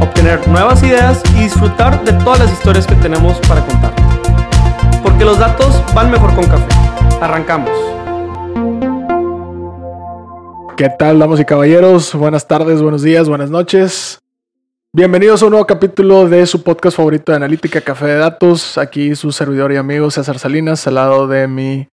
obtener 0.00 0.46
nuevas 0.48 0.82
ideas 0.82 1.22
y 1.34 1.44
disfrutar 1.44 2.04
de 2.04 2.12
todas 2.24 2.38
las 2.40 2.52
historias 2.52 2.86
que 2.86 2.94
tenemos 2.96 3.38
para 3.48 3.64
contar. 3.64 3.92
Porque 5.02 5.24
los 5.24 5.38
datos 5.38 5.82
van 5.94 6.10
mejor 6.10 6.34
con 6.34 6.46
café. 6.46 6.66
Arrancamos. 7.20 7.70
¿Qué 10.76 10.90
tal, 10.90 11.18
damas 11.18 11.40
y 11.40 11.44
caballeros? 11.44 12.14
Buenas 12.14 12.46
tardes, 12.46 12.82
buenos 12.82 13.02
días, 13.02 13.28
buenas 13.28 13.50
noches. 13.50 14.20
Bienvenidos 14.92 15.42
a 15.42 15.46
un 15.46 15.52
nuevo 15.52 15.66
capítulo 15.66 16.28
de 16.28 16.46
su 16.46 16.62
podcast 16.62 16.96
favorito 16.96 17.32
de 17.32 17.36
analítica, 17.36 17.80
Café 17.80 18.06
de 18.06 18.16
Datos. 18.16 18.78
Aquí 18.78 19.14
su 19.14 19.32
servidor 19.32 19.72
y 19.72 19.76
amigo 19.76 20.10
César 20.10 20.38
Salinas, 20.38 20.86
al 20.86 20.94
lado 20.94 21.26
de 21.26 21.48
mi 21.48 21.88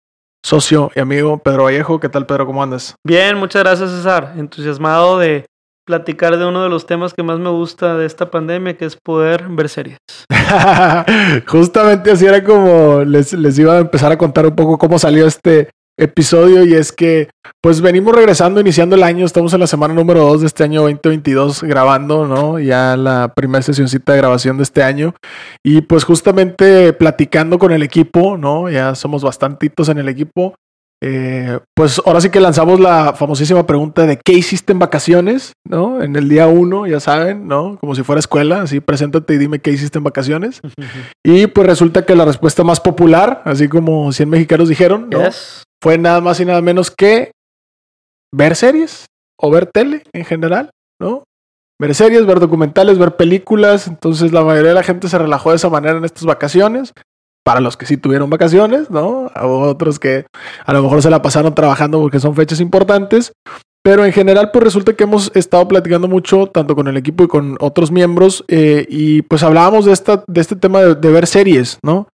socio 0.44 0.92
y 0.96 1.00
amigo 1.00 1.38
Pedro 1.40 1.66
Vallejo. 1.66 2.00
¿Qué 2.00 2.10
tal, 2.10 2.26
Pedro? 2.26 2.46
¿Cómo 2.46 2.62
andas? 2.64 2.96
Bien, 3.04 3.38
muchas 3.38 3.64
gracias, 3.64 3.92
César. 3.92 4.34
Entusiasmado 4.38 5.20
de 5.20 5.46
platicar 5.86 6.38
de 6.38 6.46
uno 6.46 6.64
de 6.64 6.70
los 6.70 6.86
temas 6.86 7.14
que 7.14 7.24
más 7.24 7.40
me 7.40 7.50
gusta 7.50 7.98
de 7.98 8.06
esta 8.06 8.32
pandemia, 8.32 8.78
que 8.78 8.86
es 8.86 8.96
poder 8.96 9.48
ver 9.50 9.70
series. 9.70 9.98
Justamente 11.48 12.12
así 12.12 12.26
era 12.26 12.44
como 12.44 13.04
les, 13.04 13.34
les 13.34 13.58
iba 13.60 13.76
a 13.76 13.80
empezar 13.80 14.12
a 14.12 14.18
contar 14.18 14.46
un 14.46 14.56
poco 14.56 14.78
cómo 14.78 15.00
salió 15.00 15.26
este 15.26 15.70
episodio 15.98 16.66
y 16.66 16.74
es 16.74 16.92
que 16.92 17.30
pues 17.62 17.82
venimos 17.82 18.16
regresando, 18.16 18.60
iniciando 18.60 18.96
el 18.96 19.04
año, 19.04 19.26
estamos 19.26 19.54
en 19.54 19.60
la 19.60 19.68
semana 19.68 19.94
número 19.94 20.22
2 20.22 20.42
de 20.42 20.48
este 20.48 20.64
año 20.64 20.82
2022 20.82 21.64
grabando, 21.64 22.26
¿no? 22.26 22.60
Ya 22.60 22.98
la 22.98 23.34
primera 23.36 23.62
sesioncita 23.62 24.14
de 24.14 24.18
grabación 24.18 24.58
de 24.58 24.64
este 24.64 24.84
año 24.84 25.14
y 25.64 25.82
pues 25.82 26.04
justamente 26.04 26.94
platicando 26.94 27.60
con 27.60 27.72
el 27.72 27.84
equipo, 27.84 28.38
¿no? 28.38 28.70
Ya 28.70 28.96
somos 28.96 29.24
bastantitos 29.24 29.90
en 29.90 30.00
el 30.00 30.10
equipo 30.10 30.56
eh, 31.04 31.60
pues 31.76 32.00
ahora 32.06 32.22
sí 32.22 32.30
que 32.30 32.40
lanzamos 32.40 32.80
la 32.80 33.14
famosísima 33.14 33.66
pregunta 33.66 34.06
de 34.06 34.18
¿qué 34.18 34.34
hiciste 34.34 34.72
en 34.72 34.78
vacaciones? 34.78 35.54
¿No? 35.68 36.02
En 36.04 36.16
el 36.16 36.30
día 36.30 36.46
uno, 36.48 36.86
ya 36.86 37.00
saben, 37.00 37.48
¿no? 37.48 37.78
Como 37.80 37.96
si 37.96 38.04
fuera 38.04 38.20
escuela, 38.20 38.62
así 38.62 38.80
preséntate 38.80 39.34
y 39.34 39.38
dime 39.40 39.60
qué 39.60 39.72
hiciste 39.72 39.98
en 39.98 40.04
vacaciones. 40.04 40.62
y 41.26 41.48
pues 41.48 41.66
resulta 41.66 42.06
que 42.06 42.16
la 42.16 42.26
respuesta 42.26 42.64
más 42.64 42.80
popular, 42.80 43.42
así 43.46 43.68
como 43.68 44.12
100 44.12 44.30
mexicanos 44.30 44.70
dijeron, 44.70 45.10
¿no? 45.10 45.22
Fue 45.82 45.98
nada 45.98 46.22
más 46.22 46.40
y 46.40 46.46
nada 46.46 46.62
menos 46.62 46.92
que 46.92 47.32
ver 48.32 48.56
series 48.56 49.08
o 49.40 49.50
ver 49.50 49.66
tele 49.66 50.04
en 50.14 50.24
general, 50.24 50.70
¿no? 51.00 51.24
Ver 51.80 51.96
series, 51.96 52.28
ver 52.28 52.40
documentales, 52.40 53.00
ver 53.00 53.16
películas. 53.16 53.88
Entonces 53.88 54.32
la 54.32 54.44
mayoría 54.44 54.70
de 54.70 54.76
la 54.76 54.84
gente 54.84 55.10
se 55.10 55.18
relajó 55.18 55.50
de 55.50 55.56
esa 55.56 55.70
manera 55.70 55.98
en 55.98 56.06
estas 56.06 56.26
vacaciones 56.26 56.94
para 57.44 57.60
los 57.60 57.78
que 57.78 57.86
sí 57.86 57.98
tuvieron 57.98 58.30
vacaciones, 58.30 58.90
¿no? 58.90 59.32
A 59.34 59.48
otros 59.48 60.00
que 60.00 60.26
a 60.66 60.74
lo 60.74 60.84
mejor 60.84 61.02
se 61.02 61.10
la 61.10 61.22
pasaron 61.22 61.56
trabajando 61.56 62.00
porque 62.00 62.20
son 62.20 62.36
fechas 62.36 62.60
importantes. 62.60 63.34
Pero 63.84 64.06
en 64.06 64.14
general, 64.14 64.52
pues 64.52 64.64
resulta 64.64 64.94
que 64.94 65.06
hemos 65.06 65.32
estado 65.34 65.68
platicando 65.68 66.08
mucho, 66.08 66.46
tanto 66.46 66.76
con 66.76 66.88
el 66.88 66.98
equipo 66.98 67.24
y 67.24 67.28
con 67.28 67.58
otros 67.60 67.90
miembros, 67.90 68.46
eh, 68.48 68.86
y 68.88 69.24
pues 69.24 69.42
hablábamos 69.42 69.86
de, 69.86 69.92
esta, 69.92 70.24
de 70.28 70.40
este 70.40 70.56
tema 70.56 70.82
de, 70.82 71.12
ver 71.12 71.26
series, 71.26 71.80
¿no? 71.84 72.08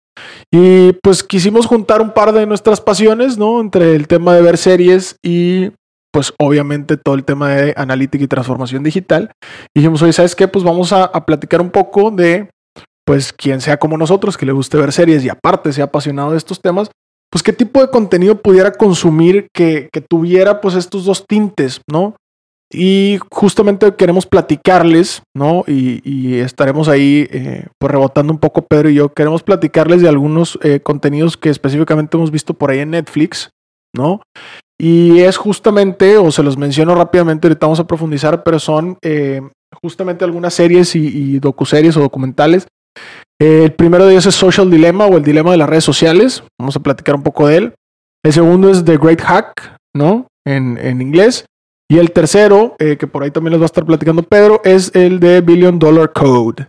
Y 0.52 0.94
pues 1.02 1.24
quisimos 1.24 1.66
juntar 1.66 2.02
un 2.02 2.12
par 2.12 2.34
de 2.34 2.46
nuestras 2.46 2.82
pasiones, 2.82 3.40
¿no? 3.40 3.60
Entre 3.60 3.96
el 3.96 4.08
tema 4.08 4.36
de 4.36 4.44
ver 4.44 4.58
series 4.58 5.18
y 5.24 5.72
pues 6.14 6.34
obviamente 6.40 6.96
todo 6.98 7.16
el 7.16 7.26
tema 7.26 7.50
de 7.50 7.74
analítica 7.76 8.24
y 8.24 8.28
transformación 8.28 8.84
digital. 8.84 9.32
Y 9.74 9.80
dijimos, 9.80 10.04
oye, 10.04 10.14
¿sabes 10.14 10.36
qué? 10.36 10.48
Pues 10.48 10.64
vamos 10.64 10.94
a 10.94 11.26
platicar 11.26 11.62
un 11.62 11.72
poco 11.72 12.12
de 12.12 12.48
pues 13.06 13.32
quien 13.32 13.62
sea 13.62 13.78
como 13.78 13.98
nosotros, 13.98 14.36
que 14.36 14.46
le 14.46 14.52
guste 14.52 14.78
ver 14.78 14.92
series 14.92 15.24
y 15.24 15.30
aparte 15.30 15.72
sea 15.72 15.86
apasionado 15.86 16.32
de 16.32 16.38
estos 16.38 16.60
temas, 16.60 16.90
pues 17.32 17.44
qué 17.44 17.54
tipo 17.54 17.82
de 17.82 17.90
contenido 17.90 18.42
pudiera 18.42 18.72
consumir 18.72 19.48
que, 19.54 19.90
tuviera 20.10 20.62
pues 20.62 20.76
estos 20.76 21.06
dos 21.06 21.26
tintes, 21.28 21.82
¿no? 21.90 22.16
Y 22.72 23.20
justamente 23.32 23.94
queremos 23.96 24.26
platicarles, 24.26 25.22
¿no? 25.36 25.64
Y, 25.68 26.36
estaremos 26.40 26.88
ahí 26.88 27.28
eh, 27.32 27.68
pues 27.80 27.92
rebotando 27.92 28.34
un 28.34 28.40
poco 28.40 28.64
Pedro 28.64 28.90
y 28.90 28.96
yo, 28.96 29.10
queremos 29.10 29.44
platicarles 29.44 30.02
de 30.02 30.10
algunos 30.10 30.58
eh, 30.64 30.80
contenidos 30.80 31.38
que 31.38 31.50
específicamente 31.50 32.18
hemos 32.18 32.32
visto 32.32 32.54
por 32.54 32.72
ahí 32.72 32.80
en 32.80 32.92
Netflix, 32.92 33.52
¿no? 33.94 34.22
Y 34.80 35.20
es 35.20 35.38
justamente, 35.38 36.18
o 36.18 36.32
se 36.32 36.44
los 36.44 36.58
menciono 36.58 36.96
rápidamente, 36.96 37.48
ahorita 37.48 37.68
vamos 37.68 37.80
a 37.80 37.88
profundizar, 37.88 38.44
pero 38.44 38.60
son 38.60 38.98
eh, 39.02 39.42
justamente 39.82 40.26
algunas 40.26 40.54
series 40.54 40.96
y, 40.96 41.08
y 41.08 41.40
docuseries 41.40 41.96
o 41.98 42.02
documentales 42.02 42.68
el 43.40 43.74
primero 43.74 44.06
de 44.06 44.14
ellos 44.14 44.26
es 44.26 44.36
Social 44.36 44.70
Dilemma 44.70 45.06
o 45.06 45.18
el 45.18 45.24
dilema 45.24 45.52
de 45.52 45.58
las 45.58 45.70
redes 45.70 45.84
sociales. 45.84 46.44
Vamos 46.60 46.76
a 46.76 46.80
platicar 46.80 47.16
un 47.16 47.24
poco 47.24 47.48
de 47.48 47.58
él. 47.58 47.74
El 48.24 48.34
segundo 48.34 48.70
es 48.70 48.84
The 48.84 48.98
Great 48.98 49.22
Hack, 49.22 49.78
¿no? 49.94 50.28
En, 50.46 50.78
en 50.78 51.02
inglés. 51.02 51.46
Y 51.90 52.00
el 52.00 52.12
tercero, 52.12 52.76
eh, 52.80 52.98
que 52.98 53.06
por 53.06 53.24
ahí 53.24 53.32
también 53.32 53.52
les 53.52 53.62
va 53.62 53.66
a 53.66 53.68
estar 53.68 53.86
platicando 53.86 54.24
Pedro, 54.24 54.62
es 54.64 54.94
el 54.96 55.20
de 55.20 55.42
Billion 55.42 55.78
Dollar 55.78 56.12
Code. 56.14 56.68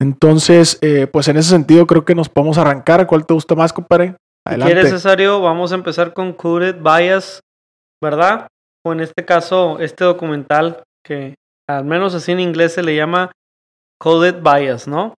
Entonces, 0.00 0.78
eh, 0.80 1.06
pues 1.06 1.28
en 1.28 1.36
ese 1.36 1.50
sentido 1.50 1.86
creo 1.86 2.04
que 2.04 2.14
nos 2.14 2.28
podemos 2.28 2.56
arrancar. 2.58 3.06
¿Cuál 3.06 3.26
te 3.26 3.34
gusta 3.34 3.54
más, 3.54 3.72
compadre? 3.72 4.16
Adelante. 4.46 4.76
Si 4.76 4.82
necesario, 4.84 5.40
vamos 5.40 5.72
a 5.72 5.74
empezar 5.74 6.14
con 6.14 6.32
Coded 6.32 6.76
Bias, 6.80 7.40
¿verdad? 8.02 8.46
O 8.86 8.92
en 8.92 9.00
este 9.00 9.24
caso, 9.24 9.78
este 9.80 10.04
documental 10.04 10.82
que 11.04 11.34
al 11.68 11.84
menos 11.84 12.14
así 12.14 12.32
en 12.32 12.40
inglés 12.40 12.72
se 12.72 12.82
le 12.82 12.96
llama 12.96 13.32
Coded 13.98 14.42
Bias, 14.42 14.88
¿no? 14.88 15.14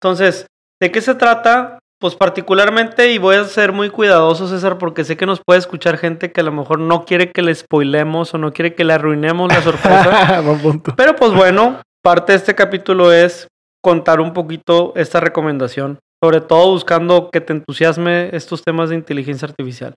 Entonces, 0.00 0.46
¿de 0.80 0.90
qué 0.90 1.00
se 1.00 1.14
trata? 1.14 1.78
Pues 2.00 2.14
particularmente, 2.14 3.12
y 3.12 3.18
voy 3.18 3.36
a 3.36 3.44
ser 3.44 3.72
muy 3.72 3.90
cuidadoso, 3.90 4.46
César, 4.46 4.78
porque 4.78 5.02
sé 5.02 5.16
que 5.16 5.26
nos 5.26 5.40
puede 5.44 5.58
escuchar 5.58 5.98
gente 5.98 6.30
que 6.30 6.40
a 6.40 6.44
lo 6.44 6.52
mejor 6.52 6.78
no 6.78 7.04
quiere 7.04 7.32
que 7.32 7.42
le 7.42 7.52
spoilemos 7.52 8.32
o 8.34 8.38
no 8.38 8.52
quiere 8.52 8.74
que 8.74 8.84
le 8.84 8.92
arruinemos 8.92 9.52
la 9.52 9.62
sorpresa. 9.62 10.42
Pero 10.96 11.16
pues 11.16 11.32
bueno, 11.34 11.82
parte 12.02 12.32
de 12.32 12.38
este 12.38 12.54
capítulo 12.54 13.12
es 13.12 13.48
contar 13.82 14.20
un 14.20 14.32
poquito 14.32 14.92
esta 14.94 15.18
recomendación, 15.18 15.98
sobre 16.22 16.40
todo 16.40 16.70
buscando 16.70 17.30
que 17.30 17.40
te 17.40 17.52
entusiasme 17.52 18.30
estos 18.32 18.62
temas 18.62 18.90
de 18.90 18.96
inteligencia 18.96 19.48
artificial. 19.48 19.94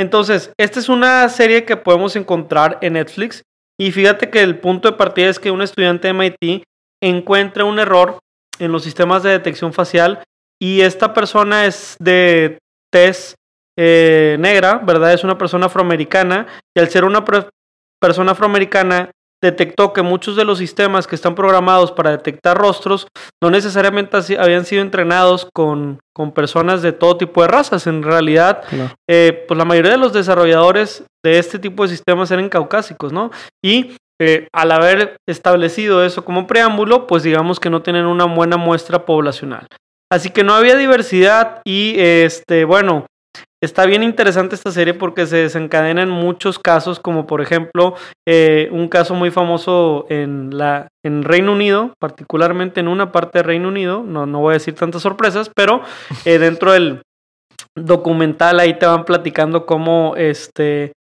Entonces, 0.00 0.52
esta 0.58 0.80
es 0.80 0.88
una 0.88 1.28
serie 1.28 1.66
que 1.66 1.76
podemos 1.76 2.16
encontrar 2.16 2.78
en 2.80 2.94
Netflix 2.94 3.42
y 3.78 3.92
fíjate 3.92 4.30
que 4.30 4.42
el 4.42 4.58
punto 4.58 4.90
de 4.90 4.96
partida 4.96 5.28
es 5.28 5.38
que 5.38 5.50
un 5.50 5.60
estudiante 5.60 6.08
de 6.08 6.14
MIT 6.14 6.64
encuentra 7.02 7.64
un 7.64 7.78
error 7.78 8.18
en 8.62 8.72
los 8.72 8.84
sistemas 8.84 9.22
de 9.22 9.30
detección 9.30 9.72
facial 9.72 10.22
y 10.60 10.82
esta 10.82 11.12
persona 11.12 11.66
es 11.66 11.96
de 11.98 12.58
tez 12.92 13.34
eh, 13.76 14.36
negra, 14.38 14.80
¿verdad? 14.84 15.12
Es 15.12 15.24
una 15.24 15.36
persona 15.36 15.66
afroamericana 15.66 16.46
y 16.76 16.80
al 16.80 16.88
ser 16.88 17.04
una 17.04 17.24
persona 18.00 18.32
afroamericana 18.32 19.10
detectó 19.42 19.92
que 19.92 20.02
muchos 20.02 20.36
de 20.36 20.44
los 20.44 20.58
sistemas 20.58 21.08
que 21.08 21.16
están 21.16 21.34
programados 21.34 21.90
para 21.90 22.12
detectar 22.12 22.56
rostros 22.56 23.08
no 23.42 23.50
necesariamente 23.50 24.16
habían 24.38 24.64
sido 24.64 24.82
entrenados 24.82 25.48
con, 25.52 25.98
con 26.14 26.30
personas 26.30 26.80
de 26.80 26.92
todo 26.92 27.16
tipo 27.16 27.42
de 27.42 27.48
razas. 27.48 27.88
En 27.88 28.04
realidad, 28.04 28.62
eh, 29.10 29.44
pues 29.48 29.58
la 29.58 29.64
mayoría 29.64 29.90
de 29.90 29.98
los 29.98 30.12
desarrolladores 30.12 31.04
de 31.24 31.38
este 31.40 31.58
tipo 31.58 31.82
de 31.82 31.88
sistemas 31.88 32.30
eran 32.30 32.48
caucásicos, 32.48 33.12
¿no? 33.12 33.32
Y 33.64 33.96
al 34.52 34.72
haber 34.72 35.16
establecido 35.28 36.04
eso 36.04 36.24
como 36.24 36.46
preámbulo, 36.46 37.06
pues 37.06 37.22
digamos 37.22 37.60
que 37.60 37.70
no 37.70 37.82
tienen 37.82 38.06
una 38.06 38.24
buena 38.24 38.56
muestra 38.56 39.04
poblacional. 39.04 39.66
Así 40.12 40.30
que 40.30 40.44
no 40.44 40.54
había 40.54 40.76
diversidad 40.76 41.62
y 41.64 41.94
este, 41.98 42.64
bueno, 42.64 43.06
está 43.62 43.86
bien 43.86 44.02
interesante 44.02 44.54
esta 44.54 44.70
serie 44.70 44.92
porque 44.92 45.26
se 45.26 45.36
desencadenan 45.36 46.10
muchos 46.10 46.58
casos, 46.58 47.00
como 47.00 47.26
por 47.26 47.40
ejemplo 47.40 47.94
eh, 48.28 48.68
un 48.72 48.88
caso 48.88 49.14
muy 49.14 49.30
famoso 49.30 50.04
en, 50.10 50.56
la, 50.56 50.88
en 51.02 51.22
Reino 51.22 51.52
Unido, 51.52 51.94
particularmente 51.98 52.80
en 52.80 52.88
una 52.88 53.10
parte 53.10 53.38
de 53.38 53.44
Reino 53.44 53.68
Unido, 53.68 54.02
no, 54.02 54.26
no 54.26 54.40
voy 54.40 54.50
a 54.50 54.58
decir 54.58 54.74
tantas 54.74 55.02
sorpresas, 55.02 55.50
pero 55.54 55.80
eh, 56.26 56.38
dentro 56.38 56.72
del 56.72 57.02
documental 57.74 58.60
ahí 58.60 58.78
te 58.78 58.84
van 58.84 59.04
platicando 59.04 59.64
cómo 59.64 60.14
este, 60.16 60.92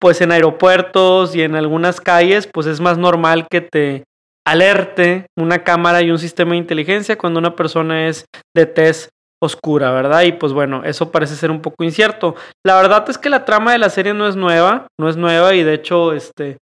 pues 0.00 0.20
en 0.20 0.32
aeropuertos 0.32 1.34
y 1.34 1.42
en 1.42 1.54
algunas 1.54 2.00
calles, 2.00 2.48
pues 2.52 2.66
es 2.66 2.80
más 2.80 2.98
normal 2.98 3.46
que 3.50 3.60
te 3.60 4.04
alerte 4.46 5.26
una 5.36 5.64
cámara 5.64 6.02
y 6.02 6.10
un 6.10 6.18
sistema 6.18 6.52
de 6.52 6.58
inteligencia 6.58 7.18
cuando 7.18 7.40
una 7.40 7.56
persona 7.56 8.08
es 8.08 8.26
de 8.54 8.66
tez 8.66 9.08
oscura, 9.42 9.90
¿verdad? 9.90 10.22
Y 10.22 10.32
pues 10.32 10.52
bueno, 10.52 10.82
eso 10.84 11.10
parece 11.10 11.34
ser 11.34 11.50
un 11.50 11.60
poco 11.60 11.84
incierto. 11.84 12.36
La 12.64 12.76
verdad 12.76 13.04
es 13.08 13.18
que 13.18 13.28
la 13.28 13.44
trama 13.44 13.72
de 13.72 13.78
la 13.78 13.90
serie 13.90 14.14
no 14.14 14.28
es 14.28 14.36
nueva, 14.36 14.86
no 14.98 15.08
es 15.08 15.16
nueva 15.16 15.54
y 15.54 15.62
de 15.62 15.74
hecho, 15.74 16.12
este, 16.12 16.58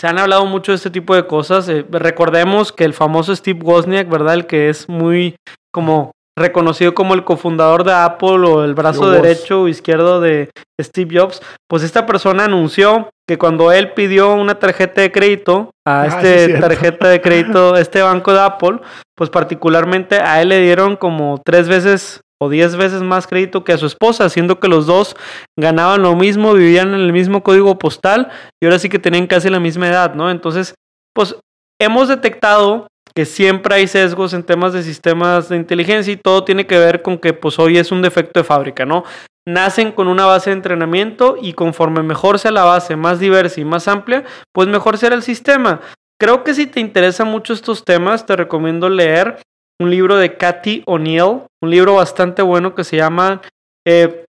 se 0.00 0.06
han 0.06 0.18
hablado 0.18 0.46
mucho 0.46 0.72
de 0.72 0.76
este 0.76 0.90
tipo 0.90 1.14
de 1.14 1.26
cosas. 1.26 1.68
Eh, 1.68 1.84
recordemos 1.90 2.72
que 2.72 2.84
el 2.84 2.94
famoso 2.94 3.34
Steve 3.34 3.60
Wozniak, 3.62 4.08
¿verdad? 4.08 4.34
El 4.34 4.46
que 4.46 4.68
es 4.68 4.88
muy 4.88 5.36
como 5.72 6.12
reconocido 6.38 6.94
como 6.94 7.14
el 7.14 7.24
cofundador 7.24 7.84
de 7.84 7.92
Apple 7.92 8.46
o 8.46 8.64
el 8.64 8.74
brazo 8.74 9.10
derecho 9.10 9.62
o 9.62 9.68
izquierdo 9.68 10.20
de 10.20 10.50
Steve 10.80 11.18
Jobs, 11.18 11.40
pues 11.68 11.82
esta 11.82 12.04
persona 12.04 12.44
anunció 12.44 13.08
que 13.26 13.38
cuando 13.38 13.72
él 13.72 13.92
pidió 13.92 14.34
una 14.34 14.58
tarjeta 14.58 15.00
de 15.00 15.10
crédito 15.10 15.70
a 15.86 16.02
ah, 16.02 16.06
este 16.06 16.58
tarjeta 16.58 17.08
de 17.08 17.20
crédito, 17.20 17.76
este 17.76 18.02
banco 18.02 18.32
de 18.32 18.40
Apple, 18.40 18.80
pues 19.16 19.30
particularmente 19.30 20.16
a 20.16 20.42
él 20.42 20.50
le 20.50 20.60
dieron 20.60 20.96
como 20.96 21.40
tres 21.44 21.68
veces 21.68 22.20
o 22.38 22.50
diez 22.50 22.76
veces 22.76 23.02
más 23.02 23.26
crédito 23.26 23.64
que 23.64 23.72
a 23.72 23.78
su 23.78 23.86
esposa, 23.86 24.28
siendo 24.28 24.60
que 24.60 24.68
los 24.68 24.86
dos 24.86 25.16
ganaban 25.58 26.02
lo 26.02 26.14
mismo, 26.16 26.52
vivían 26.52 26.88
en 26.88 27.00
el 27.00 27.12
mismo 27.12 27.42
código 27.42 27.78
postal 27.78 28.28
y 28.62 28.66
ahora 28.66 28.78
sí 28.78 28.90
que 28.90 28.98
tenían 28.98 29.26
casi 29.26 29.48
la 29.48 29.58
misma 29.58 29.88
edad, 29.88 30.14
¿no? 30.14 30.30
Entonces, 30.30 30.74
pues 31.14 31.34
hemos 31.80 32.08
detectado 32.08 32.88
que 33.16 33.24
siempre 33.24 33.74
hay 33.74 33.86
sesgos 33.86 34.34
en 34.34 34.42
temas 34.42 34.74
de 34.74 34.82
sistemas 34.82 35.48
de 35.48 35.56
inteligencia 35.56 36.12
y 36.12 36.18
todo 36.18 36.44
tiene 36.44 36.66
que 36.66 36.78
ver 36.78 37.00
con 37.00 37.16
que 37.16 37.32
pues 37.32 37.58
hoy 37.58 37.78
es 37.78 37.90
un 37.90 38.02
defecto 38.02 38.40
de 38.40 38.44
fábrica, 38.44 38.84
¿no? 38.84 39.04
Nacen 39.48 39.90
con 39.90 40.06
una 40.06 40.26
base 40.26 40.50
de 40.50 40.56
entrenamiento 40.56 41.38
y 41.40 41.54
conforme 41.54 42.02
mejor 42.02 42.38
sea 42.38 42.50
la 42.50 42.64
base, 42.64 42.94
más 42.94 43.18
diversa 43.18 43.58
y 43.58 43.64
más 43.64 43.88
amplia, 43.88 44.24
pues 44.52 44.68
mejor 44.68 44.98
será 44.98 45.14
el 45.14 45.22
sistema. 45.22 45.80
Creo 46.20 46.44
que 46.44 46.52
si 46.52 46.66
te 46.66 46.78
interesan 46.78 47.28
mucho 47.28 47.54
estos 47.54 47.86
temas, 47.86 48.26
te 48.26 48.36
recomiendo 48.36 48.90
leer 48.90 49.38
un 49.80 49.90
libro 49.90 50.16
de 50.16 50.36
Cathy 50.36 50.82
O'Neill, 50.84 51.40
un 51.62 51.70
libro 51.70 51.94
bastante 51.94 52.42
bueno 52.42 52.74
que 52.74 52.84
se 52.84 52.96
llama 52.96 53.40
eh, 53.86 54.26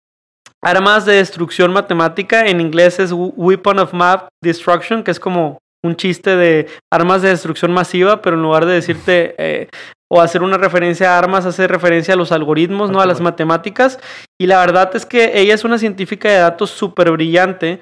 Armas 0.61 1.05
de 1.05 1.15
Destrucción 1.15 1.73
Matemática. 1.73 2.45
En 2.45 2.61
inglés 2.61 2.99
es 3.01 3.11
Weapon 3.11 3.79
of 3.79 3.91
Math 3.91 4.29
Destruction, 4.41 5.03
que 5.03 5.11
es 5.11 5.19
como 5.19 5.59
un 5.83 5.95
chiste 5.95 6.35
de 6.35 6.67
armas 6.91 7.21
de 7.21 7.29
destrucción 7.29 7.71
masiva, 7.71 8.21
pero 8.21 8.35
en 8.35 8.41
lugar 8.41 8.65
de 8.65 8.73
decirte 8.73 9.35
eh, 9.37 9.69
o 10.09 10.21
hacer 10.21 10.41
una 10.41 10.57
referencia 10.57 11.13
a 11.13 11.17
armas, 11.17 11.45
hace 11.45 11.67
referencia 11.67 12.13
a 12.13 12.17
los 12.17 12.31
algoritmos, 12.31 12.91
¿no? 12.91 13.01
A 13.01 13.05
las 13.05 13.19
matemáticas. 13.19 13.99
Y 14.39 14.47
la 14.47 14.59
verdad 14.59 14.95
es 14.95 15.05
que 15.05 15.39
ella 15.39 15.53
es 15.53 15.65
una 15.65 15.77
científica 15.77 16.29
de 16.29 16.37
datos 16.37 16.69
súper 16.69 17.11
brillante, 17.11 17.81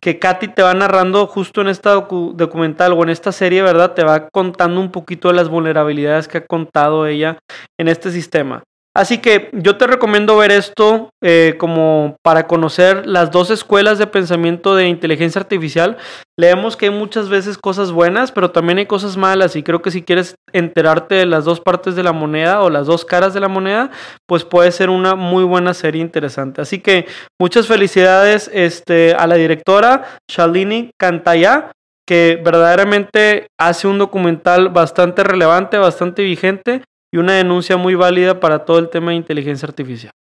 que 0.00 0.18
Katy 0.18 0.48
te 0.48 0.62
va 0.62 0.74
narrando 0.74 1.26
justo 1.26 1.60
en 1.60 1.68
esta 1.68 1.92
documental 1.92 2.92
o 2.92 3.02
en 3.02 3.08
esta 3.08 3.32
serie, 3.32 3.62
¿verdad? 3.62 3.94
Te 3.94 4.04
va 4.04 4.28
contando 4.28 4.80
un 4.80 4.90
poquito 4.90 5.28
de 5.28 5.34
las 5.34 5.48
vulnerabilidades 5.48 6.28
que 6.28 6.38
ha 6.38 6.46
contado 6.46 7.06
ella 7.06 7.38
en 7.78 7.88
este 7.88 8.10
sistema. 8.10 8.62
Así 8.94 9.18
que 9.18 9.48
yo 9.54 9.78
te 9.78 9.86
recomiendo 9.86 10.36
ver 10.36 10.52
esto 10.52 11.08
eh, 11.22 11.54
como 11.58 12.16
para 12.22 12.46
conocer 12.46 13.06
las 13.06 13.30
dos 13.30 13.50
escuelas 13.50 13.98
de 13.98 14.06
pensamiento 14.06 14.74
de 14.74 14.86
inteligencia 14.86 15.40
artificial. 15.40 15.96
Leemos 16.38 16.76
que 16.76 16.86
hay 16.86 16.90
muchas 16.90 17.30
veces 17.30 17.56
cosas 17.56 17.90
buenas, 17.90 18.32
pero 18.32 18.50
también 18.50 18.76
hay 18.76 18.86
cosas 18.86 19.16
malas 19.16 19.56
y 19.56 19.62
creo 19.62 19.80
que 19.80 19.90
si 19.90 20.02
quieres 20.02 20.34
enterarte 20.52 21.14
de 21.14 21.24
las 21.24 21.46
dos 21.46 21.60
partes 21.60 21.96
de 21.96 22.02
la 22.02 22.12
moneda 22.12 22.62
o 22.62 22.68
las 22.68 22.86
dos 22.86 23.06
caras 23.06 23.32
de 23.32 23.40
la 23.40 23.48
moneda, 23.48 23.90
pues 24.26 24.44
puede 24.44 24.70
ser 24.72 24.90
una 24.90 25.14
muy 25.14 25.44
buena 25.44 25.72
serie 25.72 26.02
interesante. 26.02 26.60
Así 26.60 26.80
que 26.80 27.06
muchas 27.40 27.66
felicidades 27.66 28.50
este, 28.52 29.14
a 29.14 29.26
la 29.26 29.36
directora 29.36 30.04
Shalini 30.30 30.90
Cantaya 31.00 31.72
que 32.06 32.38
verdaderamente 32.44 33.46
hace 33.58 33.86
un 33.86 33.96
documental 33.96 34.68
bastante 34.68 35.24
relevante, 35.24 35.78
bastante 35.78 36.22
vigente 36.22 36.82
y 37.12 37.18
una 37.18 37.34
denuncia 37.34 37.76
muy 37.76 37.94
válida 37.94 38.40
para 38.40 38.64
todo 38.64 38.78
el 38.78 38.88
tema 38.88 39.10
de 39.10 39.18
inteligencia 39.18 39.66
artificial. 39.66 40.12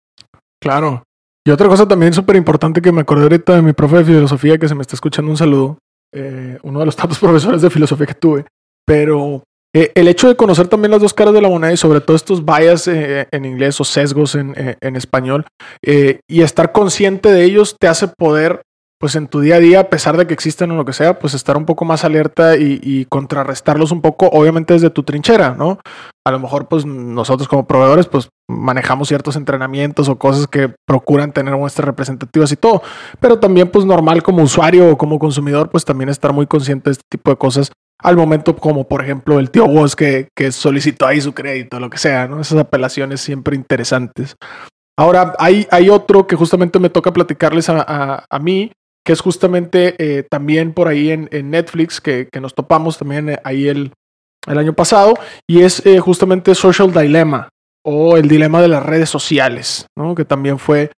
Claro. 0.61 1.03
Y 1.45 1.51
otra 1.51 1.67
cosa 1.67 1.87
también 1.87 2.13
súper 2.13 2.35
importante 2.35 2.81
que 2.81 2.91
me 2.91 3.01
acordé 3.01 3.23
ahorita 3.23 3.55
de 3.55 3.61
mi 3.61 3.73
profe 3.73 3.97
de 3.97 4.05
filosofía 4.05 4.57
que 4.57 4.67
se 4.67 4.75
me 4.75 4.81
está 4.81 4.95
escuchando 4.95 5.31
un 5.31 5.37
saludo, 5.37 5.79
eh, 6.13 6.59
uno 6.61 6.79
de 6.79 6.85
los 6.85 6.95
tantos 6.97 7.17
profesores 7.17 7.61
de 7.61 7.69
filosofía 7.69 8.05
que 8.05 8.13
tuve, 8.13 8.45
pero 8.85 9.43
eh, 9.73 9.91
el 9.95 10.07
hecho 10.07 10.27
de 10.27 10.35
conocer 10.35 10.67
también 10.67 10.91
las 10.91 11.01
dos 11.01 11.13
caras 11.13 11.33
de 11.33 11.41
la 11.41 11.49
moneda 11.49 11.73
y 11.73 11.77
sobre 11.77 12.01
todo 12.01 12.15
estos 12.15 12.45
bias 12.45 12.87
eh, 12.87 13.27
en 13.31 13.45
inglés 13.45 13.79
o 13.79 13.85
sesgos 13.85 14.35
en, 14.35 14.53
en 14.55 14.95
español 14.95 15.45
y 15.81 16.41
estar 16.41 16.73
consciente 16.73 17.31
de 17.31 17.43
ellos 17.43 17.77
te 17.79 17.87
hace 17.87 18.07
poder 18.07 18.61
pues 19.01 19.15
en 19.15 19.27
tu 19.27 19.39
día 19.39 19.55
a 19.55 19.59
día, 19.59 19.79
a 19.79 19.89
pesar 19.89 20.15
de 20.15 20.27
que 20.27 20.35
existen 20.35 20.69
o 20.69 20.75
lo 20.75 20.85
que 20.85 20.93
sea, 20.93 21.17
pues 21.17 21.33
estar 21.33 21.57
un 21.57 21.65
poco 21.65 21.85
más 21.85 22.05
alerta 22.05 22.55
y, 22.55 23.05
contrarrestarlos 23.09 23.91
un 23.91 23.99
poco, 23.99 24.27
obviamente 24.27 24.75
desde 24.75 24.91
tu 24.91 25.01
trinchera, 25.01 25.55
¿no? 25.57 25.79
A 26.23 26.29
lo 26.29 26.39
mejor, 26.39 26.67
pues 26.67 26.85
nosotros 26.85 27.47
como 27.47 27.65
proveedores, 27.65 28.05
pues 28.05 28.29
manejamos 28.47 29.07
ciertos 29.07 29.35
entrenamientos 29.35 30.07
o 30.07 30.19
cosas 30.19 30.45
que 30.45 30.71
procuran 30.85 31.33
tener 31.33 31.55
muestras 31.57 31.87
representativas 31.87 32.51
y 32.51 32.57
todo, 32.57 32.83
pero 33.19 33.39
también, 33.39 33.69
pues 33.69 33.85
normal 33.85 34.21
como 34.21 34.43
usuario 34.43 34.91
o 34.91 34.97
como 34.99 35.17
consumidor, 35.17 35.71
pues 35.71 35.83
también 35.83 36.09
estar 36.09 36.31
muy 36.31 36.45
consciente 36.45 36.91
de 36.91 36.91
este 36.91 37.05
tipo 37.09 37.31
de 37.31 37.37
cosas 37.37 37.71
al 38.03 38.15
momento, 38.15 38.55
como 38.55 38.87
por 38.87 39.03
ejemplo 39.03 39.39
el 39.39 39.49
tío 39.49 39.65
Woz 39.65 39.95
que, 39.95 40.27
que 40.35 40.51
solicitó 40.51 41.07
ahí 41.07 41.21
su 41.21 41.33
crédito, 41.33 41.79
lo 41.79 41.89
que 41.89 41.97
sea, 41.97 42.27
¿no? 42.27 42.39
Esas 42.39 42.59
apelaciones 42.59 43.19
siempre 43.19 43.55
interesantes. 43.55 44.35
Ahora, 44.95 45.33
hay, 45.39 45.67
hay 45.71 45.89
otro 45.89 46.27
que 46.27 46.35
justamente 46.35 46.77
me 46.77 46.91
toca 46.91 47.11
platicarles 47.11 47.67
a, 47.69 48.25
a 48.29 48.39
mí, 48.39 48.71
que 49.05 49.13
es 49.13 49.21
justamente 49.21 49.95
eh, 49.97 50.23
también 50.29 50.73
por 50.73 50.87
ahí 50.87 51.11
en, 51.11 51.29
Netflix, 51.49 51.99
que, 51.99 52.27
nos 52.39 52.53
topamos 52.53 52.97
también 52.97 53.29
eh, 53.29 53.39
ahí 53.43 53.67
el, 53.67 53.91
el, 54.47 54.57
año 54.57 54.73
pasado, 54.73 55.15
y 55.47 55.61
es 55.61 55.85
eh, 55.85 55.99
justamente 55.99 56.55
Social 56.55 56.91
Dilemma 56.93 57.49
o 57.83 58.17
el 58.17 58.27
dilema 58.27 58.61
de 58.61 58.67
las 58.67 58.85
redes 58.85 59.09
sociales, 59.09 59.87
que 60.15 60.25
también 60.25 60.59
fue 60.59 60.91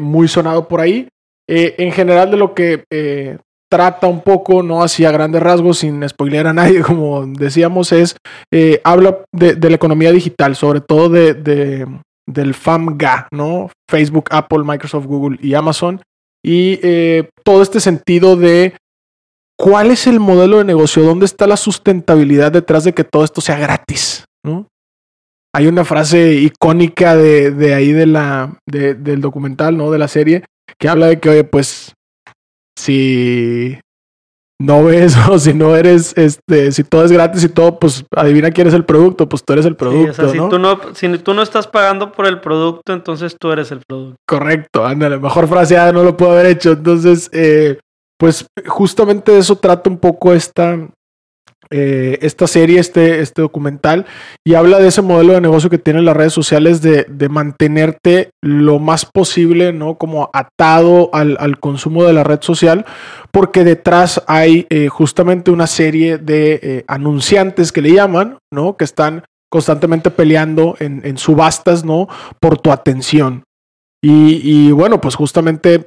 muy 0.00 0.28
sonado 0.28 0.68
por 0.68 0.80
ahí. 0.80 1.08
en 1.48 1.90
general 1.90 2.30
de 2.30 2.36
lo 2.36 2.54
que 2.54 2.84
trata 3.68 4.06
un 4.06 4.20
poco, 4.20 4.62
no 4.62 4.82
así 4.82 5.04
a 5.04 5.10
grandes 5.10 5.42
rasgos, 5.42 5.78
sin 5.78 6.08
spoiler 6.08 6.46
a 6.46 6.52
nadie, 6.52 6.80
como 6.82 7.26
decíamos, 7.26 7.90
es, 7.90 8.16
habla 8.84 9.24
de, 9.32 9.56
la 9.68 9.74
economía 9.74 10.12
digital, 10.12 10.54
sobre 10.54 10.80
todo 10.80 11.08
de, 11.08 11.34
de 11.34 11.86
del 12.28 12.54
FAMGA, 12.54 13.28
¿no? 13.32 13.70
Facebook, 13.90 14.26
Apple, 14.30 14.62
Microsoft, 14.62 15.06
Google 15.06 15.38
y 15.40 15.54
Amazon, 15.54 16.02
y 16.44 16.78
eh, 16.82 17.30
todo 17.44 17.62
este 17.62 17.80
sentido 17.80 18.36
de 18.36 18.74
cuál 19.58 19.90
es 19.90 20.06
el 20.06 20.20
modelo 20.20 20.58
de 20.58 20.64
negocio, 20.64 21.02
dónde 21.02 21.26
está 21.26 21.46
la 21.46 21.56
sustentabilidad 21.56 22.52
detrás 22.52 22.84
de 22.84 22.92
que 22.92 23.04
todo 23.04 23.24
esto 23.24 23.40
sea 23.40 23.58
gratis, 23.58 24.24
¿no? 24.44 24.66
Hay 25.54 25.66
una 25.66 25.84
frase 25.84 26.34
icónica 26.34 27.16
de, 27.16 27.50
de 27.50 27.74
ahí 27.74 27.92
de 27.92 28.06
la, 28.06 28.58
del 28.66 29.20
documental, 29.20 29.76
¿no? 29.76 29.90
De 29.90 29.98
la 29.98 30.06
serie, 30.06 30.44
que 30.78 30.88
habla 30.88 31.06
de 31.06 31.18
que, 31.18 31.30
oye, 31.30 31.44
pues, 31.44 31.94
si 32.78 33.80
no 34.60 34.84
ves 34.84 35.16
o 35.30 35.38
si 35.38 35.54
no 35.54 35.76
eres, 35.76 36.16
este, 36.16 36.72
si 36.72 36.84
todo 36.84 37.04
es 37.04 37.12
gratis 37.12 37.44
y 37.44 37.48
todo, 37.48 37.78
pues 37.78 38.04
adivina 38.14 38.50
quién 38.50 38.66
es 38.66 38.74
el 38.74 38.84
producto, 38.84 39.28
pues 39.28 39.44
tú 39.44 39.52
eres 39.52 39.66
el 39.66 39.76
producto. 39.76 40.28
si, 40.28 40.38
tú 40.38 40.58
no, 40.58 40.80
si 40.94 41.18
tú 41.18 41.34
no 41.34 41.42
estás 41.42 41.66
pagando 41.66 42.12
por 42.12 42.26
el 42.26 42.40
producto, 42.40 42.92
entonces 42.92 43.36
tú 43.38 43.52
eres 43.52 43.70
el 43.70 43.80
producto. 43.86 44.16
Correcto, 44.26 44.84
ándale, 44.84 45.18
mejor 45.18 45.48
frase 45.48 45.76
no 45.92 46.02
lo 46.02 46.16
puedo 46.16 46.32
haber 46.32 46.46
hecho. 46.46 46.72
Entonces, 46.72 47.30
eh, 47.32 47.78
pues 48.18 48.46
justamente 48.66 49.32
de 49.32 49.38
eso 49.38 49.56
trata 49.56 49.88
un 49.88 49.98
poco 49.98 50.32
esta, 50.32 50.76
eh, 51.70 52.18
esta 52.22 52.46
serie, 52.46 52.80
este, 52.80 53.20
este 53.20 53.42
documental, 53.42 54.06
y 54.44 54.54
habla 54.54 54.78
de 54.78 54.88
ese 54.88 55.02
modelo 55.02 55.34
de 55.34 55.40
negocio 55.40 55.68
que 55.68 55.78
tienen 55.78 56.04
las 56.04 56.16
redes 56.16 56.32
sociales 56.32 56.80
de, 56.80 57.06
mantenerte 57.28 58.30
lo 58.42 58.78
más 58.78 59.04
posible, 59.04 59.72
¿no? 59.72 59.96
Como 59.96 60.30
atado 60.32 61.10
al, 61.12 61.58
consumo 61.60 62.04
de 62.04 62.14
la 62.14 62.24
red 62.24 62.40
social, 62.40 62.86
porque 63.32 63.64
detrás 63.64 64.22
hay 64.26 64.66
eh, 64.70 64.88
justamente 64.88 65.50
una 65.50 65.66
serie 65.66 66.16
de 66.16 66.60
eh, 66.62 66.84
anunciantes 66.88 67.70
que 67.70 67.82
le 67.82 67.92
llaman, 67.92 68.38
¿no? 68.50 68.76
Que 68.76 68.84
están 68.84 69.24
constantemente 69.50 70.10
peleando 70.10 70.76
en, 70.78 71.18
subastas, 71.18 71.84
¿no? 71.84 72.08
Por 72.40 72.58
tu 72.58 72.72
atención. 72.72 73.44
Y, 74.02 74.70
bueno, 74.70 75.00
pues 75.00 75.16
justamente 75.16 75.84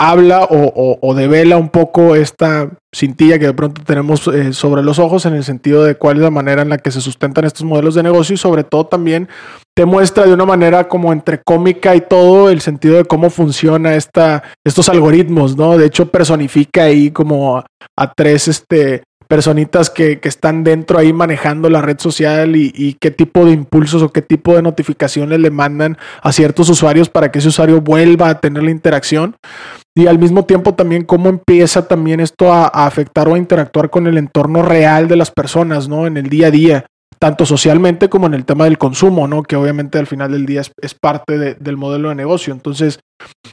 habla 0.00 0.46
o, 0.48 1.14
devela 1.14 1.56
un 1.56 1.70
poco 1.70 2.14
esta 2.14 2.70
cintilla 2.94 3.38
que 3.38 3.46
de 3.46 3.54
pronto 3.54 3.82
tenemos 3.84 4.28
eh, 4.28 4.52
sobre 4.52 4.82
los 4.82 5.00
ojos 5.00 5.26
en 5.26 5.34
el 5.34 5.42
sentido 5.42 5.82
de 5.82 5.96
cuál 5.96 6.16
es 6.16 6.22
la 6.22 6.30
manera 6.30 6.62
en 6.62 6.68
la 6.68 6.78
que 6.78 6.92
se 6.92 7.00
sustentan 7.00 7.44
estos 7.44 7.64
modelos 7.64 7.96
de 7.96 8.04
negocio 8.04 8.34
y 8.34 8.38
sobre 8.38 8.62
todo 8.62 8.86
también 8.86 9.28
te 9.76 9.84
muestra 9.84 10.24
de 10.24 10.32
una 10.32 10.46
manera 10.46 10.88
como 10.88 11.12
entre 11.12 11.42
cómica 11.42 11.96
y 11.96 12.00
todo 12.00 12.48
el 12.48 12.60
sentido 12.60 12.96
de 12.96 13.04
cómo 13.04 13.28
funciona 13.28 13.94
esta, 13.94 14.44
estos 14.64 14.88
algoritmos, 14.88 15.56
¿no? 15.56 15.76
De 15.76 15.86
hecho 15.86 16.06
personifica 16.06 16.84
ahí 16.84 17.10
como 17.10 17.58
a, 17.58 18.12
tres 18.16 18.48
este, 18.48 19.02
personitas 19.28 19.90
que, 19.90 20.18
están 20.22 20.64
dentro 20.64 20.98
ahí 20.98 21.12
manejando 21.12 21.70
la 21.70 21.82
red 21.82 21.98
social 21.98 22.56
y, 22.56 22.96
qué 23.00 23.10
tipo 23.10 23.44
de 23.44 23.52
impulsos 23.52 24.02
o 24.02 24.08
qué 24.10 24.22
tipo 24.22 24.54
de 24.54 24.62
notificaciones 24.62 25.38
le 25.38 25.50
mandan 25.50 25.98
a 26.22 26.32
ciertos 26.32 26.70
usuarios 26.70 27.08
para 27.08 27.30
que 27.30 27.38
ese 27.38 27.48
usuario 27.48 27.80
vuelva 27.80 28.30
a 28.30 28.40
tener 28.40 28.62
la 28.62 28.70
interacción 28.70 29.36
y 29.98 30.06
al 30.06 30.20
mismo 30.20 30.44
tiempo 30.44 30.74
también 30.74 31.04
cómo 31.04 31.28
empieza 31.28 31.88
también 31.88 32.20
esto 32.20 32.52
a, 32.52 32.68
afectar 32.68 33.28
o 33.28 33.34
a 33.34 33.38
interactuar 33.38 33.90
con 33.90 34.06
el 34.06 34.16
entorno 34.16 34.62
real 34.62 35.08
de 35.08 35.16
las 35.16 35.32
personas, 35.32 35.88
¿no? 35.88 36.06
En 36.06 36.16
el 36.16 36.28
día 36.28 36.46
a 36.46 36.50
día. 36.52 36.86
tanto 37.18 37.44
socialmente 37.44 38.08
como 38.08 38.28
en 38.28 38.34
el 38.34 38.44
tema 38.44 38.62
del 38.66 38.78
consumo, 38.78 39.26
¿no? 39.26 39.42
Que 39.42 39.56
obviamente 39.56 39.98
al 39.98 40.06
final 40.06 40.30
del 40.30 40.46
día 40.46 40.60
es, 40.60 40.94
parte 40.94 41.36
del 41.36 41.76
modelo 41.76 42.10
de 42.10 42.14
negocio. 42.14 42.54
Entonces, 42.54 43.00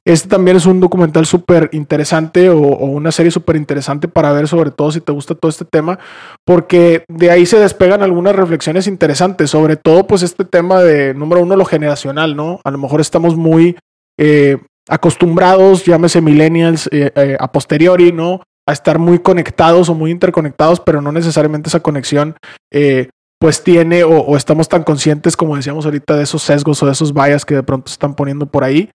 este 0.06 0.30
también 0.30 0.58
es 0.58 0.68
un 0.68 0.80
documental 0.80 1.26
súper 1.26 1.70
interesante 1.72 2.52
o, 2.52 2.60
una 2.60 3.12
serie 3.12 3.32
súper 3.32 3.56
interesante 3.56 4.08
para 4.08 4.32
ver, 4.32 4.48
sobre 4.48 4.70
todo 4.70 4.92
si 4.92 5.02
te 5.02 5.12
gusta 5.12 5.34
todo 5.34 5.50
este 5.50 5.66
tema, 5.66 5.98
porque 6.46 7.06
de 7.08 7.32
ahí 7.32 7.48
se 7.48 7.58
despegan 7.58 8.04
algunas 8.04 8.36
reflexiones 8.36 8.86
interesantes, 8.86 9.50
sobre 9.50 9.78
todo 9.78 10.06
pues 10.06 10.22
este 10.22 10.46
tema 10.46 10.82
de, 10.82 11.16
número 11.16 11.42
uno, 11.42 11.56
lo 11.56 11.66
generacional, 11.66 12.36
¿no? 12.36 12.60
A 12.64 12.70
lo 12.70 12.78
mejor 12.78 13.02
estamos 13.02 13.36
muy... 13.36 13.78
Eh, 14.20 14.58
acostumbrados, 14.90 15.86
llámese 15.86 16.22
millennials, 16.22 16.88
eh, 16.92 17.12
eh, 17.16 17.38
a 17.40 17.52
posteriori, 17.52 18.12
¿no? 18.12 18.42
A 18.68 18.74
estar 18.74 19.00
muy 19.00 19.20
conectados 19.20 19.90
o 19.90 19.96
muy 19.96 20.12
interconectados, 20.12 20.80
pero 20.80 21.02
no 21.02 21.12
necesariamente 21.12 21.70
esa 21.70 21.80
conexión 21.80 22.36
eh, 22.72 23.10
pues 23.40 23.64
tiene 23.64 24.04
o, 24.04 24.36
estamos 24.38 24.70
tan 24.70 24.84
conscientes 24.84 25.36
como 25.36 25.56
decíamos 25.56 25.86
ahorita 25.86 26.16
de 26.16 26.24
esos 26.24 26.42
sesgos 26.42 26.82
o 26.82 26.86
de 26.86 26.94
esos 26.94 27.14
vallas 27.14 27.46
que 27.46 27.56
de 27.56 27.64
pronto 27.64 27.92
están 27.92 28.16
poniendo 28.16 28.46
por 28.46 28.64
ahí. 28.64 28.90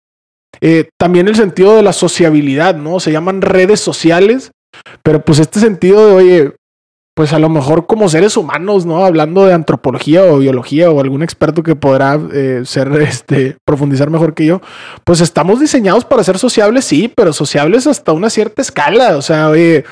También 0.99 1.29
el 1.29 1.37
sentido 1.37 1.77
de 1.77 1.83
la 1.83 1.93
sociabilidad, 1.93 2.75
¿no? 2.75 2.99
Se 2.99 3.13
llaman 3.13 3.41
redes 3.41 3.81
sociales, 3.81 4.51
pero 5.03 5.25
pues 5.25 5.39
este 5.39 5.61
sentido 5.61 6.09
de, 6.09 6.15
oye, 6.15 6.55
pues 7.21 7.35
a 7.35 7.39
lo 7.39 7.51
mejor 7.51 7.87
como 7.87 8.09
seres 8.09 8.39
humanos, 8.39 8.87
¿no? 8.87 9.05
Hablando 9.05 9.45
de 9.45 9.53
antropología 9.53 10.25
o 10.25 10.39
biología 10.39 10.91
o 10.91 11.03
algún 11.03 11.23
experto 11.23 11.63
que 11.63 11.77
podrá 11.77 12.19
eh, 12.33 12.63
ser, 12.65 12.91
este, 13.03 13.59
profundizar 13.67 14.09
mejor 14.09 14.33
que 14.33 14.47
yo, 14.47 14.63
pues 15.05 15.21
estamos 15.21 15.61
diseñados 15.61 16.07
para 16.07 16.25
ser 16.25 16.39
sociables, 16.39 16.87
sí, 16.87 17.13
pero 17.15 17.35
sociables 17.35 17.87
hasta 17.87 18.13
una 18.13 18.31
cierta 18.31 18.63
escala, 18.63 19.19
o 19.19 19.21
sea, 19.21 19.51
oye, 19.51 19.85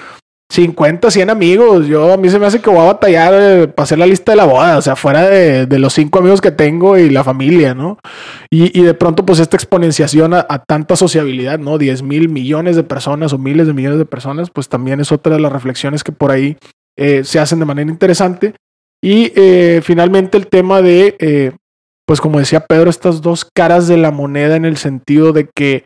50, 0.50 1.10
100 1.10 1.28
amigos. 1.28 1.86
Yo 1.86 2.14
a 2.14 2.16
mí 2.16 2.30
se 2.30 2.38
me 2.38 2.46
hace 2.46 2.60
que 2.60 2.70
voy 2.70 2.78
a 2.78 2.84
batallar 2.84 3.34
eh, 3.34 3.68
para 3.68 3.84
hacer 3.84 3.98
la 3.98 4.06
lista 4.06 4.32
de 4.32 4.36
la 4.36 4.46
boda, 4.46 4.78
o 4.78 4.82
sea, 4.82 4.96
fuera 4.96 5.28
de, 5.28 5.78
los 5.78 5.92
cinco 5.92 6.20
amigos 6.20 6.40
que 6.40 6.50
tengo 6.50 6.96
y 6.96 7.10
la 7.10 7.24
familia, 7.24 7.74
¿no? 7.74 7.98
Y, 8.50 8.80
de 8.82 8.94
pronto, 8.94 9.26
pues 9.26 9.38
esta 9.38 9.58
exponenciación 9.58 10.32
a, 10.32 10.46
tanta 10.66 10.96
sociabilidad, 10.96 11.58
¿no? 11.58 11.76
10 11.76 12.02
mil 12.02 12.30
millones 12.30 12.76
de 12.76 12.84
personas 12.84 13.34
o 13.34 13.38
miles 13.38 13.66
de 13.66 13.74
millones 13.74 13.98
de 13.98 14.06
personas, 14.06 14.48
pues 14.48 14.70
también 14.70 15.00
es 15.00 15.12
otra 15.12 15.34
de 15.34 15.40
las 15.40 15.52
reflexiones 15.52 16.02
que 16.02 16.12
por 16.12 16.30
ahí 16.30 16.56
eh, 16.98 17.24
se 17.24 17.38
hacen 17.38 17.58
de 17.58 17.64
manera 17.64 17.90
interesante. 17.90 18.54
Y 19.02 19.32
eh, 19.36 19.80
finalmente 19.82 20.36
el 20.36 20.48
tema 20.48 20.82
de, 20.82 21.54
pues 22.06 22.20
como 22.20 22.40
decía 22.40 22.66
Pedro, 22.66 22.90
estas 22.90 23.22
dos 23.22 23.48
caras 23.54 23.86
de 23.86 23.96
la 23.96 24.10
moneda 24.10 24.56
en 24.56 24.64
el 24.64 24.76
sentido 24.76 25.32
de 25.32 25.48
que, 25.54 25.84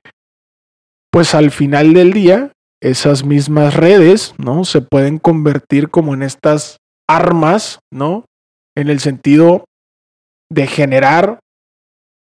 pues 1.13 1.35
al 1.35 1.51
final 1.51 1.93
del 1.93 2.13
día, 2.13 2.53
esas 2.81 3.25
mismas 3.25 3.75
redes, 3.75 4.35
¿no? 4.39 4.65
Se 4.65 4.81
pueden 4.81 5.19
convertir 5.19 5.91
como 5.91 6.15
en 6.15 6.23
estas 6.23 6.79
armas, 7.09 7.81
¿no? 7.93 8.25
En 8.75 8.89
el 8.89 8.99
sentido 8.99 9.67
de 10.51 10.67
generar 10.67 11.39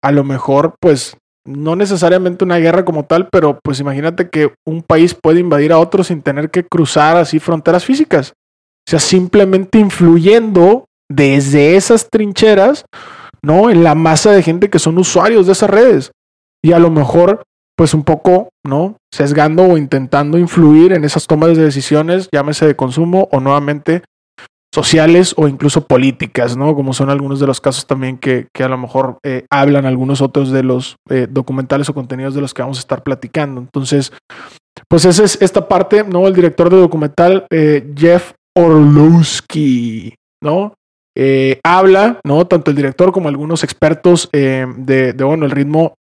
a 0.02 0.12
lo 0.12 0.24
mejor, 0.24 0.74
pues, 0.80 1.16
no 1.44 1.76
necesariamente 1.76 2.44
una 2.44 2.58
guerra 2.58 2.84
como 2.84 3.04
tal, 3.04 3.28
pero 3.30 3.58
pues 3.64 3.80
imagínate 3.80 4.28
que 4.28 4.52
un 4.66 4.82
país 4.82 5.14
puede 5.14 5.40
invadir 5.40 5.72
a 5.72 5.78
otro 5.78 6.04
sin 6.04 6.20
tener 6.20 6.50
que 6.50 6.64
cruzar 6.64 7.16
así 7.16 7.38
fronteras 7.38 7.84
físicas. 7.84 8.34
Sea, 8.88 9.00
simplemente 9.00 9.78
influyendo 9.78 10.86
desde 11.10 11.76
esas 11.76 12.08
trincheras, 12.08 12.86
¿no? 13.42 13.68
En 13.68 13.84
la 13.84 13.94
masa 13.94 14.32
de 14.32 14.42
gente 14.42 14.70
que 14.70 14.78
son 14.78 14.96
usuarios 14.96 15.44
de 15.44 15.52
esas 15.52 15.68
redes. 15.68 16.12
Y 16.64 16.72
a 16.72 16.78
lo 16.78 16.90
mejor 16.90 17.42
pues 17.76 17.92
un 17.92 18.02
poco, 18.02 18.48
¿no? 18.64 18.96
Sesgando 19.12 19.62
o 19.62 19.76
intentando 19.76 20.38
influir 20.38 20.94
en 20.94 21.04
esas 21.04 21.26
tomas 21.26 21.56
de 21.56 21.64
decisiones, 21.64 22.30
llámese 22.32 22.66
de 22.66 22.76
consumo 22.76 23.28
o 23.30 23.40
nuevamente 23.40 24.02
sociales 24.74 25.34
o 25.36 25.48
incluso 25.48 25.86
políticas, 25.86 26.56
¿no? 26.56 26.74
Como 26.74 26.94
son 26.94 27.10
algunos 27.10 27.40
de 27.40 27.46
los 27.46 27.60
casos 27.60 27.86
también 27.86 28.16
que, 28.16 28.48
a 28.58 28.68
lo 28.68 28.78
mejor 28.78 29.18
eh, 29.22 29.44
hablan 29.50 29.84
algunos 29.84 30.22
otros 30.22 30.50
de 30.50 30.62
los 30.62 30.96
eh, 31.10 31.26
documentales 31.30 31.90
o 31.90 31.94
contenidos 31.94 32.34
de 32.34 32.40
los 32.40 32.54
que 32.54 32.62
vamos 32.62 32.78
a 32.78 32.80
estar 32.80 33.02
platicando. 33.02 33.60
Entonces, 33.60 34.12
pues 34.88 35.04
esa 35.04 35.24
es 35.24 35.36
esta 35.42 35.68
parte, 35.68 36.04
¿no? 36.04 36.26
El 36.26 36.34
director 36.34 36.70
de 36.70 36.78
documental, 36.78 37.46
eh, 37.50 37.92
Jeff 37.94 38.32
Orlowski, 38.58 40.14
¿no? 40.42 40.74
habla, 41.64 42.20
¿no? 42.24 42.46
Tanto 42.46 42.70
el 42.70 42.76
director 42.76 43.10
como 43.10 43.28
algunos 43.28 43.64
expertos 43.64 44.28
de, 44.32 44.72
de, 44.76 45.24
bueno, 45.24 45.46
el 45.46 45.50
ritmo 45.50 45.94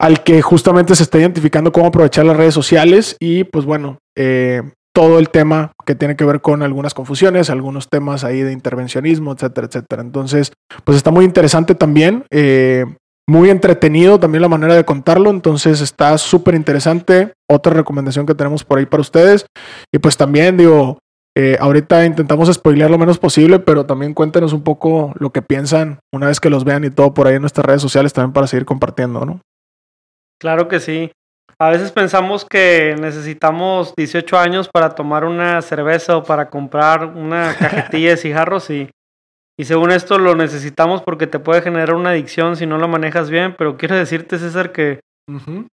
al 0.00 0.22
que 0.22 0.42
justamente 0.42 0.94
se 0.94 1.02
está 1.02 1.18
identificando 1.18 1.72
cómo 1.72 1.86
aprovechar 1.86 2.24
las 2.24 2.36
redes 2.36 2.54
sociales 2.54 3.16
y 3.18 3.44
pues 3.44 3.64
bueno, 3.64 3.98
eh, 4.16 4.62
todo 4.94 5.18
el 5.18 5.30
tema 5.30 5.72
que 5.84 5.94
tiene 5.94 6.16
que 6.16 6.24
ver 6.24 6.40
con 6.40 6.62
algunas 6.62 6.94
confusiones, 6.94 7.50
algunos 7.50 7.88
temas 7.88 8.24
ahí 8.24 8.40
de 8.42 8.52
intervencionismo, 8.52 9.32
etcétera, 9.32 9.66
etcétera. 9.66 10.02
Entonces, 10.02 10.52
pues 10.84 10.96
está 10.96 11.10
muy 11.10 11.24
interesante 11.24 11.74
también, 11.74 12.24
eh, 12.30 12.84
muy 13.28 13.50
entretenido 13.50 14.18
también 14.18 14.40
la 14.40 14.48
manera 14.48 14.74
de 14.74 14.86
contarlo, 14.86 15.28
entonces 15.28 15.82
está 15.82 16.16
súper 16.16 16.54
interesante. 16.54 17.34
Otra 17.46 17.74
recomendación 17.74 18.24
que 18.24 18.34
tenemos 18.34 18.64
por 18.64 18.78
ahí 18.78 18.86
para 18.86 19.02
ustedes. 19.02 19.44
Y 19.92 19.98
pues 19.98 20.16
también 20.16 20.56
digo, 20.56 20.98
eh, 21.36 21.58
ahorita 21.60 22.06
intentamos 22.06 22.50
spoilear 22.50 22.90
lo 22.90 22.96
menos 22.96 23.18
posible, 23.18 23.58
pero 23.58 23.84
también 23.84 24.14
cuéntenos 24.14 24.54
un 24.54 24.64
poco 24.64 25.12
lo 25.18 25.28
que 25.30 25.42
piensan 25.42 25.98
una 26.10 26.28
vez 26.28 26.40
que 26.40 26.48
los 26.48 26.64
vean 26.64 26.84
y 26.84 26.90
todo 26.90 27.12
por 27.12 27.26
ahí 27.26 27.34
en 27.34 27.42
nuestras 27.42 27.66
redes 27.66 27.82
sociales 27.82 28.14
también 28.14 28.32
para 28.32 28.46
seguir 28.46 28.64
compartiendo, 28.64 29.26
¿no? 29.26 29.40
Claro 30.40 30.66
que 30.68 30.80
sí. 30.80 31.12
A 31.58 31.68
veces 31.68 31.92
pensamos 31.92 32.46
que 32.46 32.96
necesitamos 32.98 33.92
18 33.94 34.38
años 34.38 34.70
para 34.72 34.94
tomar 34.94 35.26
una 35.26 35.60
cerveza 35.60 36.16
o 36.16 36.24
para 36.24 36.48
comprar 36.48 37.04
una 37.04 37.54
cajetilla 37.58 38.10
de 38.10 38.16
cigarros 38.16 38.70
y, 38.70 38.88
y 39.58 39.64
según 39.64 39.90
esto 39.90 40.18
lo 40.18 40.34
necesitamos 40.36 41.02
porque 41.02 41.26
te 41.26 41.40
puede 41.40 41.62
generar 41.62 41.94
una 41.94 42.10
adicción 42.10 42.56
si 42.56 42.64
no 42.64 42.78
lo 42.78 42.86
manejas 42.86 43.28
bien, 43.28 43.54
pero 43.58 43.76
quiero 43.76 43.96
decirte 43.96 44.38
César 44.38 44.72
que 44.72 45.00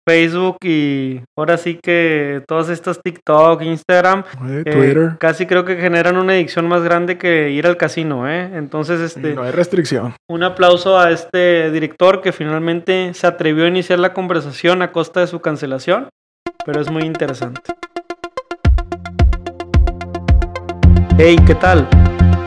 Facebook 0.08 0.58
y 0.64 1.22
ahora 1.38 1.58
sí 1.58 1.80
que 1.82 2.44
todas 2.48 2.70
estas 2.70 3.02
TikTok, 3.02 3.62
Instagram, 3.62 4.24
eh, 4.48 5.12
casi 5.20 5.46
creo 5.46 5.64
que 5.64 5.78
generan 5.78 6.18
una 6.18 6.34
adicción 6.34 6.68
más 6.68 6.84
grande 6.84 7.18
que 7.18 7.52
ir 7.52 7.66
al 7.66 7.78
casino, 7.78 8.30
¿eh? 8.30 8.52
Entonces, 8.54 9.00
este... 9.00 9.34
No 9.34 9.44
hay 9.44 9.52
restricción. 9.52 10.14
Un 10.30 10.44
aplauso 10.44 11.00
a 11.00 11.12
este 11.12 11.72
director 11.72 12.22
que 12.22 12.32
finalmente 12.32 13.14
se 13.14 13.28
atrevió 13.28 13.66
a 13.66 13.70
iniciar 13.70 14.00
la 14.00 14.14
conversación 14.14 14.82
a 14.82 14.92
costa 14.92 15.22
de 15.22 15.28
su 15.28 15.40
cancelación, 15.40 16.10
pero 16.66 16.82
es 16.82 16.92
muy 16.92 17.04
interesante. 17.04 17.62
Hey, 21.18 21.38
¿qué 21.48 21.56
tal? 21.56 21.88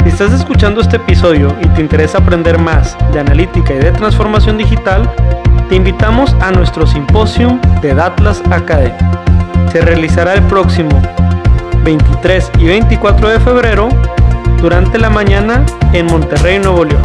Si 0.02 0.10
estás 0.10 0.30
escuchando 0.30 0.82
este 0.82 0.96
episodio 0.96 1.56
y 1.62 1.68
te 1.68 1.80
interesa 1.80 2.18
aprender 2.18 2.58
más 2.58 2.98
de 3.14 3.20
analítica 3.20 3.72
y 3.72 3.78
de 3.78 3.92
transformación 3.92 4.58
digital, 4.58 5.10
te 5.70 5.76
invitamos 5.76 6.36
a 6.42 6.50
nuestro 6.50 6.86
simposio 6.86 7.58
de 7.80 7.94
Datlas 7.94 8.42
Academy. 8.50 8.92
Se 9.72 9.80
realizará 9.80 10.34
el 10.34 10.42
próximo 10.42 10.90
23 11.82 12.52
y 12.58 12.66
24 12.66 13.30
de 13.30 13.40
febrero 13.40 13.88
durante 14.60 14.98
la 14.98 15.08
mañana 15.08 15.64
en 15.94 16.04
Monterrey, 16.04 16.58
Nuevo 16.58 16.84
León. 16.84 17.02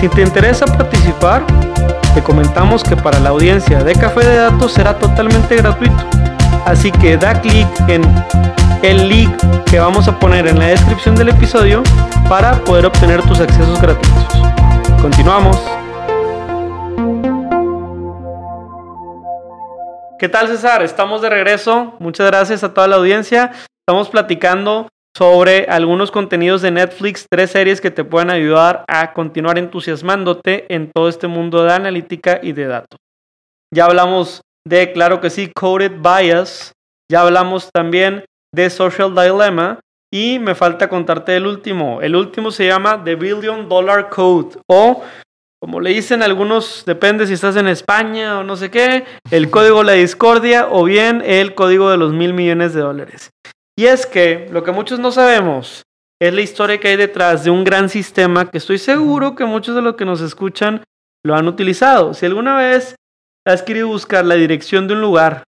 Si 0.00 0.10
te 0.10 0.20
interesa 0.20 0.66
participar, 0.66 1.42
te 2.12 2.22
comentamos 2.22 2.84
que 2.84 2.96
para 2.96 3.18
la 3.18 3.30
audiencia 3.30 3.82
de 3.82 3.94
Café 3.94 4.26
de 4.26 4.36
Datos 4.36 4.72
será 4.72 4.98
totalmente 4.98 5.56
gratuito. 5.56 6.04
Así 6.66 6.92
que 6.92 7.16
da 7.16 7.40
clic 7.40 7.66
en 7.88 8.02
el 8.82 9.08
link 9.08 9.36
que 9.68 9.80
vamos 9.80 10.06
a 10.06 10.18
poner 10.18 10.46
en 10.46 10.58
la 10.58 10.66
descripción 10.66 11.16
del 11.16 11.30
episodio 11.30 11.82
para 12.28 12.52
poder 12.64 12.86
obtener 12.86 13.22
tus 13.22 13.40
accesos 13.40 13.80
gratuitos. 13.80 14.24
Continuamos. 15.02 15.56
¿Qué 20.18 20.28
tal 20.28 20.48
César? 20.48 20.82
Estamos 20.82 21.22
de 21.22 21.28
regreso. 21.28 21.94
Muchas 21.98 22.28
gracias 22.28 22.62
a 22.62 22.72
toda 22.72 22.86
la 22.86 22.96
audiencia. 22.96 23.52
Estamos 23.86 24.10
platicando 24.10 24.88
sobre 25.16 25.66
algunos 25.68 26.12
contenidos 26.12 26.62
de 26.62 26.70
Netflix, 26.70 27.26
tres 27.28 27.50
series 27.50 27.80
que 27.80 27.90
te 27.90 28.04
pueden 28.04 28.30
ayudar 28.30 28.84
a 28.86 29.12
continuar 29.12 29.58
entusiasmándote 29.58 30.72
en 30.72 30.92
todo 30.92 31.08
este 31.08 31.26
mundo 31.26 31.64
de 31.64 31.72
analítica 31.72 32.38
y 32.42 32.52
de 32.52 32.66
datos. 32.66 33.00
Ya 33.74 33.86
hablamos 33.86 34.42
de, 34.64 34.92
claro 34.92 35.20
que 35.20 35.30
sí, 35.30 35.50
Coded 35.52 35.92
Bias. 36.00 36.72
Ya 37.10 37.22
hablamos 37.22 37.70
también 37.72 38.24
de 38.54 38.70
Social 38.70 39.14
Dilemma. 39.14 39.80
Y 40.10 40.38
me 40.38 40.54
falta 40.54 40.88
contarte 40.88 41.36
el 41.36 41.46
último. 41.46 42.00
El 42.00 42.16
último 42.16 42.50
se 42.50 42.66
llama 42.66 43.02
The 43.04 43.14
Billion 43.14 43.68
Dollar 43.68 44.08
Code 44.08 44.58
o 44.66 45.02
como 45.60 45.80
le 45.80 45.90
dicen 45.90 46.22
algunos, 46.22 46.84
depende 46.86 47.26
si 47.26 47.32
estás 47.32 47.56
en 47.56 47.66
España 47.66 48.38
o 48.38 48.44
no 48.44 48.56
sé 48.56 48.70
qué, 48.70 49.04
el 49.32 49.50
código 49.50 49.78
de 49.78 49.84
la 49.84 49.92
discordia 49.92 50.68
o 50.70 50.84
bien 50.84 51.20
el 51.24 51.56
código 51.56 51.90
de 51.90 51.96
los 51.96 52.12
mil 52.12 52.32
millones 52.32 52.74
de 52.74 52.80
dólares. 52.80 53.30
Y 53.76 53.86
es 53.86 54.06
que 54.06 54.48
lo 54.52 54.62
que 54.62 54.70
muchos 54.70 55.00
no 55.00 55.10
sabemos 55.10 55.82
es 56.20 56.32
la 56.32 56.42
historia 56.42 56.78
que 56.78 56.88
hay 56.88 56.96
detrás 56.96 57.42
de 57.42 57.50
un 57.50 57.64
gran 57.64 57.88
sistema 57.88 58.48
que 58.48 58.58
estoy 58.58 58.78
seguro 58.78 59.34
que 59.34 59.44
muchos 59.44 59.74
de 59.74 59.82
los 59.82 59.96
que 59.96 60.04
nos 60.04 60.20
escuchan 60.20 60.84
lo 61.24 61.34
han 61.34 61.48
utilizado. 61.48 62.14
Si 62.14 62.24
alguna 62.24 62.56
vez 62.56 62.94
has 63.44 63.62
querido 63.62 63.88
buscar 63.88 64.24
la 64.24 64.36
dirección 64.36 64.86
de 64.86 64.94
un 64.94 65.00
lugar 65.00 65.42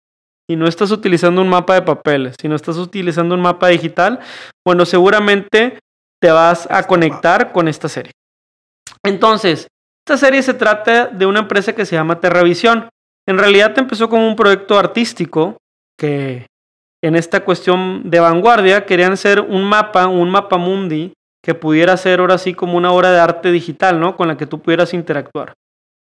y 0.51 0.57
no 0.57 0.67
estás 0.67 0.91
utilizando 0.91 1.43
un 1.43 1.49
mapa 1.49 1.75
de 1.75 1.83
papeles, 1.83 2.37
si 2.41 2.49
no 2.49 2.57
estás 2.57 2.79
utilizando 2.79 3.35
un 3.35 3.43
mapa 3.43 3.69
digital, 3.69 4.21
bueno, 4.67 4.87
seguramente 4.87 5.79
te 6.21 6.31
vas 6.31 6.67
a 6.71 6.87
conectar 6.87 7.53
con 7.53 7.69
esta 7.69 7.89
serie. 7.89 8.13
Entonces, 9.05 9.69
esta 10.07 10.17
serie 10.17 10.43
se 10.43 10.55
trata 10.55 11.07
de 11.07 11.27
una 11.27 11.41
empresa 11.41 11.75
que 11.75 11.85
se 11.85 11.97
llama 11.97 12.21
Terravisión. 12.21 12.89
En 13.27 13.39
realidad 13.39 13.79
empezó 13.79 14.09
como 14.09 14.27
un 14.27 14.37
proyecto 14.37 14.79
artístico 14.79 15.59
que 15.99 16.47
en 17.05 17.15
esta 17.15 17.45
cuestión 17.45 18.09
de 18.09 18.19
vanguardia 18.19 18.87
querían 18.87 19.13
hacer 19.13 19.41
un 19.41 19.65
mapa, 19.65 20.07
un 20.07 20.31
mapa 20.31 20.57
mundi 20.57 21.13
que 21.45 21.55
pudiera 21.55 21.97
ser 21.97 22.21
ahora 22.21 22.39
sí 22.39 22.55
como 22.55 22.77
una 22.77 22.91
obra 22.91 23.13
de 23.13 23.21
arte 23.21 23.53
digital, 23.53 24.01
¿no? 24.01 24.17
Con 24.17 24.29
la 24.29 24.37
que 24.37 24.47
tú 24.47 24.61
pudieras 24.61 24.95
interactuar. 24.95 25.53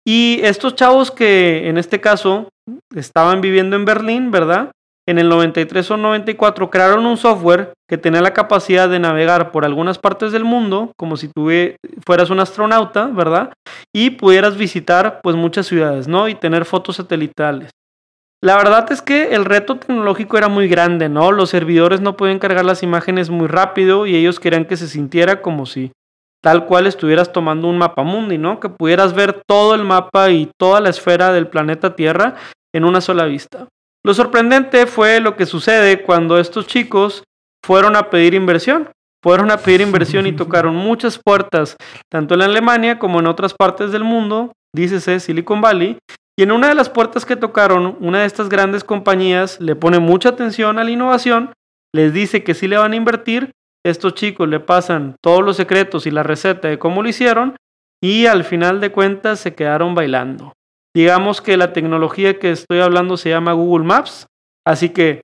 Y 0.07 0.41
estos 0.45 0.77
chavos 0.77 1.11
que 1.11 1.69
en 1.69 1.79
este 1.79 2.01
caso 2.01 2.49
estaban 2.95 3.41
viviendo 3.41 3.75
en 3.75 3.85
Berlín, 3.85 4.31
¿verdad? 4.31 4.71
En 5.09 5.19
el 5.19 5.29
93 5.29 5.89
o 5.91 5.97
94 5.97 6.71
crearon 6.71 7.07
un 7.07 7.17
software 7.17 7.73
que 7.89 7.99
tenía 7.99 8.21
la 8.21 8.35
capacidad 8.35 8.89
de 8.89 8.99
navegar 8.99 9.53
por 9.53 9.65
algunas 9.65 9.99
partes 9.99 10.33
del 10.33 10.45
mundo, 10.45 10.93
como 10.97 11.17
si 11.17 11.29
tú 11.29 11.49
fueras 12.05 12.31
un 12.31 12.41
astronauta, 12.41 13.07
¿verdad? 13.07 13.53
Y 13.95 14.11
pudieras 14.11 14.57
visitar 14.57 15.21
pues 15.23 15.37
muchas 15.37 15.67
ciudades, 15.67 16.09
¿no? 16.09 16.29
Y 16.29 16.35
tener 16.35 16.65
fotos 16.65 16.97
satelitales. 16.97 17.71
La 18.43 18.57
verdad 18.57 18.91
es 18.93 19.03
que 19.03 19.35
el 19.35 19.45
reto 19.45 19.77
tecnológico 19.77 20.39
era 20.39 20.49
muy 20.49 20.69
grande, 20.69 21.09
¿no? 21.09 21.33
Los 21.33 21.51
servidores 21.51 22.01
no 22.01 22.17
podían 22.17 22.39
cargar 22.39 22.65
las 22.65 22.83
imágenes 22.83 23.31
muy 23.31 23.49
rápido 23.49 24.07
y 24.07 24.15
ellos 24.15 24.39
querían 24.39 24.67
que 24.67 24.77
se 24.77 24.89
sintiera 24.89 25.41
como 25.41 25.67
si 25.67 25.91
tal 26.47 26.65
cual 26.65 26.87
estuvieras 26.87 27.33
tomando 27.33 27.67
un 27.67 27.76
mapa 27.76 28.05
mundi, 28.05 28.38
¿no? 28.38 28.61
Que 28.61 28.69
pudieras 28.69 29.15
ver 29.15 29.43
todo 29.49 29.75
el 29.75 29.83
mapa 29.83 30.31
y 30.31 30.49
toda 30.57 30.81
la 30.81 30.91
esfera 30.91 31.33
del 31.33 31.49
planeta 31.49 31.97
Tierra 31.97 32.37
en 32.73 32.85
una 32.85 33.00
sola 33.00 33.25
vista. 33.25 33.67
Lo 34.05 34.15
sorprendente 34.15 34.87
fue 34.87 35.19
lo 35.19 35.35
que 35.35 35.45
sucede 35.45 36.05
cuando 36.05 36.38
estos 36.38 36.69
chicos 36.69 37.25
fueron 37.65 37.97
a 37.97 38.11
pedir 38.11 38.35
inversión. 38.35 38.88
Fueron 39.25 39.50
a 39.50 39.57
pedir 39.57 39.81
inversión 39.81 40.25
y 40.29 40.33
tocaron 40.37 40.76
muchas 40.76 41.19
puertas, 41.19 41.75
tanto 42.09 42.35
en 42.35 42.43
Alemania 42.43 43.00
como 43.00 43.19
en 43.19 43.26
otras 43.26 43.53
partes 43.53 43.91
del 43.91 44.05
mundo, 44.05 44.53
dícese 44.73 45.19
Silicon 45.19 45.61
Valley, 45.61 45.99
y 46.38 46.45
en 46.45 46.53
una 46.53 46.69
de 46.69 46.76
las 46.76 46.88
puertas 46.88 47.25
que 47.25 47.35
tocaron, 47.35 47.97
una 47.99 48.21
de 48.21 48.26
estas 48.26 48.49
grandes 48.49 48.85
compañías 48.85 49.61
le 49.61 49.75
pone 49.75 49.99
mucha 49.99 50.29
atención 50.29 50.79
a 50.79 50.85
la 50.85 50.93
innovación, 50.93 51.50
les 51.93 52.12
dice 52.12 52.45
que 52.45 52.55
sí 52.55 52.69
le 52.69 52.76
van 52.76 52.93
a 52.93 52.97
invertir, 52.97 53.50
estos 53.90 54.14
chicos 54.14 54.49
le 54.49 54.61
pasan 54.61 55.16
todos 55.23 55.45
los 55.45 55.57
secretos 55.57 56.07
y 56.07 56.11
la 56.11 56.23
receta 56.23 56.69
de 56.69 56.78
cómo 56.78 57.02
lo 57.02 57.09
hicieron 57.09 57.57
y 58.02 58.26
al 58.26 58.45
final 58.45 58.81
de 58.81 58.93
cuentas 58.93 59.40
se 59.40 59.55
quedaron 59.55 59.95
bailando. 59.95 60.52
Digamos 60.95 61.40
que 61.40 61.57
la 61.57 61.73
tecnología 61.73 62.38
que 62.38 62.50
estoy 62.50 62.81
hablando 62.81 63.16
se 63.16 63.31
llama 63.31 63.52
Google 63.52 63.85
Maps, 63.85 64.26
así 64.66 64.90
que 64.90 65.21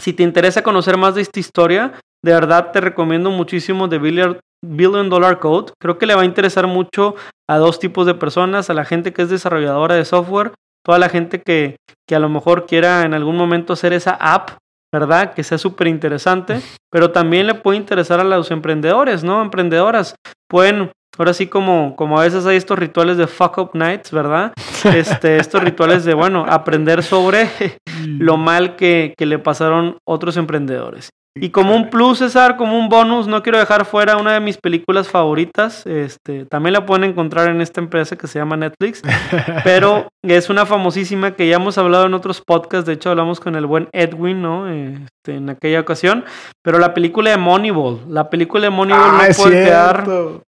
si 0.00 0.12
te 0.12 0.22
interesa 0.22 0.62
conocer 0.62 0.98
más 0.98 1.14
de 1.14 1.22
esta 1.22 1.40
historia, 1.40 1.92
de 2.24 2.32
verdad 2.32 2.72
te 2.72 2.80
recomiendo 2.80 3.30
muchísimo 3.30 3.88
The 3.88 3.98
Billion 3.98 5.08
Dollar 5.08 5.38
Code. 5.38 5.72
Creo 5.80 5.96
que 5.98 6.06
le 6.06 6.14
va 6.14 6.22
a 6.22 6.26
interesar 6.26 6.66
mucho 6.66 7.14
a 7.48 7.58
dos 7.58 7.78
tipos 7.78 8.06
de 8.06 8.14
personas, 8.14 8.68
a 8.68 8.74
la 8.74 8.84
gente 8.84 9.12
que 9.12 9.22
es 9.22 9.30
desarrolladora 9.30 9.94
de 9.94 10.04
software, 10.04 10.52
toda 10.84 10.98
la 10.98 11.08
gente 11.08 11.40
que, 11.40 11.76
que 12.06 12.16
a 12.16 12.20
lo 12.20 12.28
mejor 12.28 12.66
quiera 12.66 13.02
en 13.02 13.14
algún 13.14 13.36
momento 13.36 13.72
hacer 13.72 13.92
esa 13.92 14.12
app, 14.20 14.50
¿verdad? 14.92 15.34
Que 15.34 15.42
sea 15.42 15.58
súper 15.58 15.88
interesante, 15.88 16.60
pero 16.90 17.10
también 17.10 17.46
le 17.46 17.54
puede 17.54 17.78
interesar 17.78 18.20
a 18.20 18.24
los 18.24 18.50
emprendedores, 18.50 19.24
¿no? 19.24 19.42
Emprendedoras. 19.42 20.14
Pueden, 20.48 20.90
ahora 21.18 21.34
sí 21.34 21.46
como, 21.46 21.96
como 21.96 22.18
a 22.18 22.24
veces 22.24 22.46
hay 22.46 22.56
estos 22.56 22.78
rituales 22.78 23.16
de 23.16 23.26
fuck 23.26 23.58
up 23.58 23.70
nights, 23.74 24.10
¿verdad? 24.10 24.52
Este, 24.84 25.38
estos 25.38 25.62
rituales 25.62 26.04
de, 26.04 26.14
bueno, 26.14 26.46
aprender 26.48 27.02
sobre 27.02 27.48
lo 28.06 28.36
mal 28.36 28.76
que, 28.76 29.14
que 29.16 29.26
le 29.26 29.38
pasaron 29.38 29.98
otros 30.04 30.36
emprendedores. 30.36 31.10
Y 31.38 31.50
como 31.50 31.76
un 31.76 31.90
plus, 31.90 32.18
César, 32.18 32.56
como 32.56 32.78
un 32.78 32.88
bonus, 32.88 33.26
no 33.26 33.42
quiero 33.42 33.58
dejar 33.58 33.84
fuera 33.84 34.16
una 34.16 34.32
de 34.32 34.40
mis 34.40 34.56
películas 34.56 35.08
favoritas. 35.08 35.86
Este, 35.86 36.46
también 36.46 36.72
la 36.72 36.86
pueden 36.86 37.04
encontrar 37.04 37.50
en 37.50 37.60
esta 37.60 37.80
empresa 37.80 38.16
que 38.16 38.26
se 38.26 38.38
llama 38.38 38.56
Netflix. 38.56 39.02
pero 39.64 40.08
es 40.22 40.48
una 40.48 40.64
famosísima 40.64 41.32
que 41.32 41.46
ya 41.46 41.56
hemos 41.56 41.76
hablado 41.76 42.06
en 42.06 42.14
otros 42.14 42.40
podcasts. 42.40 42.86
De 42.86 42.94
hecho, 42.94 43.10
hablamos 43.10 43.38
con 43.40 43.54
el 43.54 43.66
buen 43.66 43.88
Edwin, 43.92 44.40
¿no? 44.40 44.68
Este, 44.70 45.36
en 45.36 45.50
aquella 45.50 45.80
ocasión. 45.80 46.24
Pero 46.62 46.78
la 46.78 46.94
película 46.94 47.30
de 47.30 47.36
Moneyball. 47.36 48.00
La 48.08 48.30
película 48.30 48.64
de 48.64 48.70
Moneyball 48.70 49.12
no, 49.12 49.20
ah, 49.20 49.28
puede 49.36 49.64
quedar, 49.64 50.08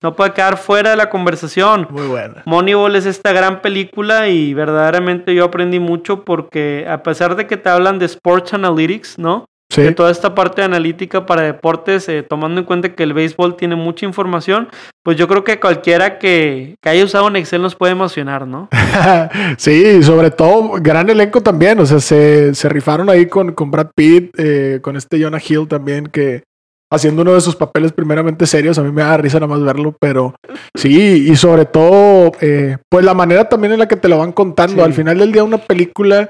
no 0.03 0.15
puede 0.15 0.33
quedar 0.33 0.57
fuera 0.57 0.91
de 0.91 0.95
la 0.95 1.09
conversación. 1.09 1.87
Muy 1.89 2.07
buena. 2.07 2.43
Moneyball 2.45 2.95
es 2.95 3.07
esta 3.07 3.31
gran 3.31 3.61
película 3.61 4.27
y 4.27 4.53
verdaderamente 4.53 5.33
yo 5.33 5.45
aprendí 5.45 5.79
mucho 5.79 6.23
porque 6.23 6.85
a 6.87 7.01
pesar 7.01 7.35
de 7.35 7.47
que 7.47 7.57
te 7.57 7.69
hablan 7.69 7.97
de 7.97 8.05
Sports 8.05 8.53
Analytics, 8.53 9.17
¿no? 9.17 9.45
De 9.75 9.91
toda 9.91 10.11
esta 10.11 10.33
parte 10.33 10.61
analítica 10.63 11.25
para 11.25 11.41
deportes, 11.41 12.07
eh, 12.07 12.23
tomando 12.23 12.61
en 12.61 12.65
cuenta 12.65 12.95
que 12.95 13.03
el 13.03 13.13
béisbol 13.13 13.57
tiene 13.57 13.75
mucha 13.75 14.05
información, 14.05 14.69
pues 15.03 15.17
yo 15.17 15.27
creo 15.27 15.43
que 15.43 15.59
cualquiera 15.59 16.19
que, 16.19 16.75
haya 16.83 17.03
usado 17.03 17.27
un 17.27 17.35
Excel 17.35 17.61
nos 17.61 17.75
puede 17.75 17.91
emocionar, 17.91 18.47
¿no? 18.47 18.69
sí, 19.57 20.01
sobre 20.03 20.31
todo 20.31 20.71
gran 20.81 21.09
elenco 21.09 21.41
también, 21.41 21.79
o 21.79 21.85
sea, 21.85 21.99
se, 21.99 22.69
rifaron 22.69 23.09
ahí 23.09 23.27
con, 23.27 23.51
con 23.53 23.69
Brad 23.69 23.89
Pitt, 23.93 24.31
eh, 24.37 24.79
con 24.81 24.95
este 24.95 25.21
Jonah 25.21 25.41
Hill 25.45 25.67
también, 25.67 26.07
que 26.07 26.43
haciendo 26.91 27.21
uno 27.23 27.33
de 27.33 27.41
sus 27.41 27.57
papeles 27.57 27.91
primeramente 27.91 28.47
serios, 28.47 28.79
a 28.79 28.83
mí 28.83 28.91
me 28.91 29.01
da 29.01 29.17
risa 29.17 29.39
nada 29.39 29.53
más 29.53 29.61
verlo, 29.61 29.95
pero 29.99 30.33
sí, 30.75 31.27
y 31.29 31.35
sobre 31.35 31.65
todo, 31.65 32.31
eh, 32.39 32.77
pues 32.89 33.03
la 33.03 33.13
manera 33.13 33.49
también 33.49 33.73
en 33.73 33.79
la 33.79 33.87
que 33.87 33.97
te 33.97 34.07
lo 34.07 34.17
van 34.17 34.31
contando, 34.31 34.83
al 34.83 34.93
final 34.93 35.19
del 35.19 35.33
día 35.33 35.43
una 35.43 35.57
película 35.57 36.29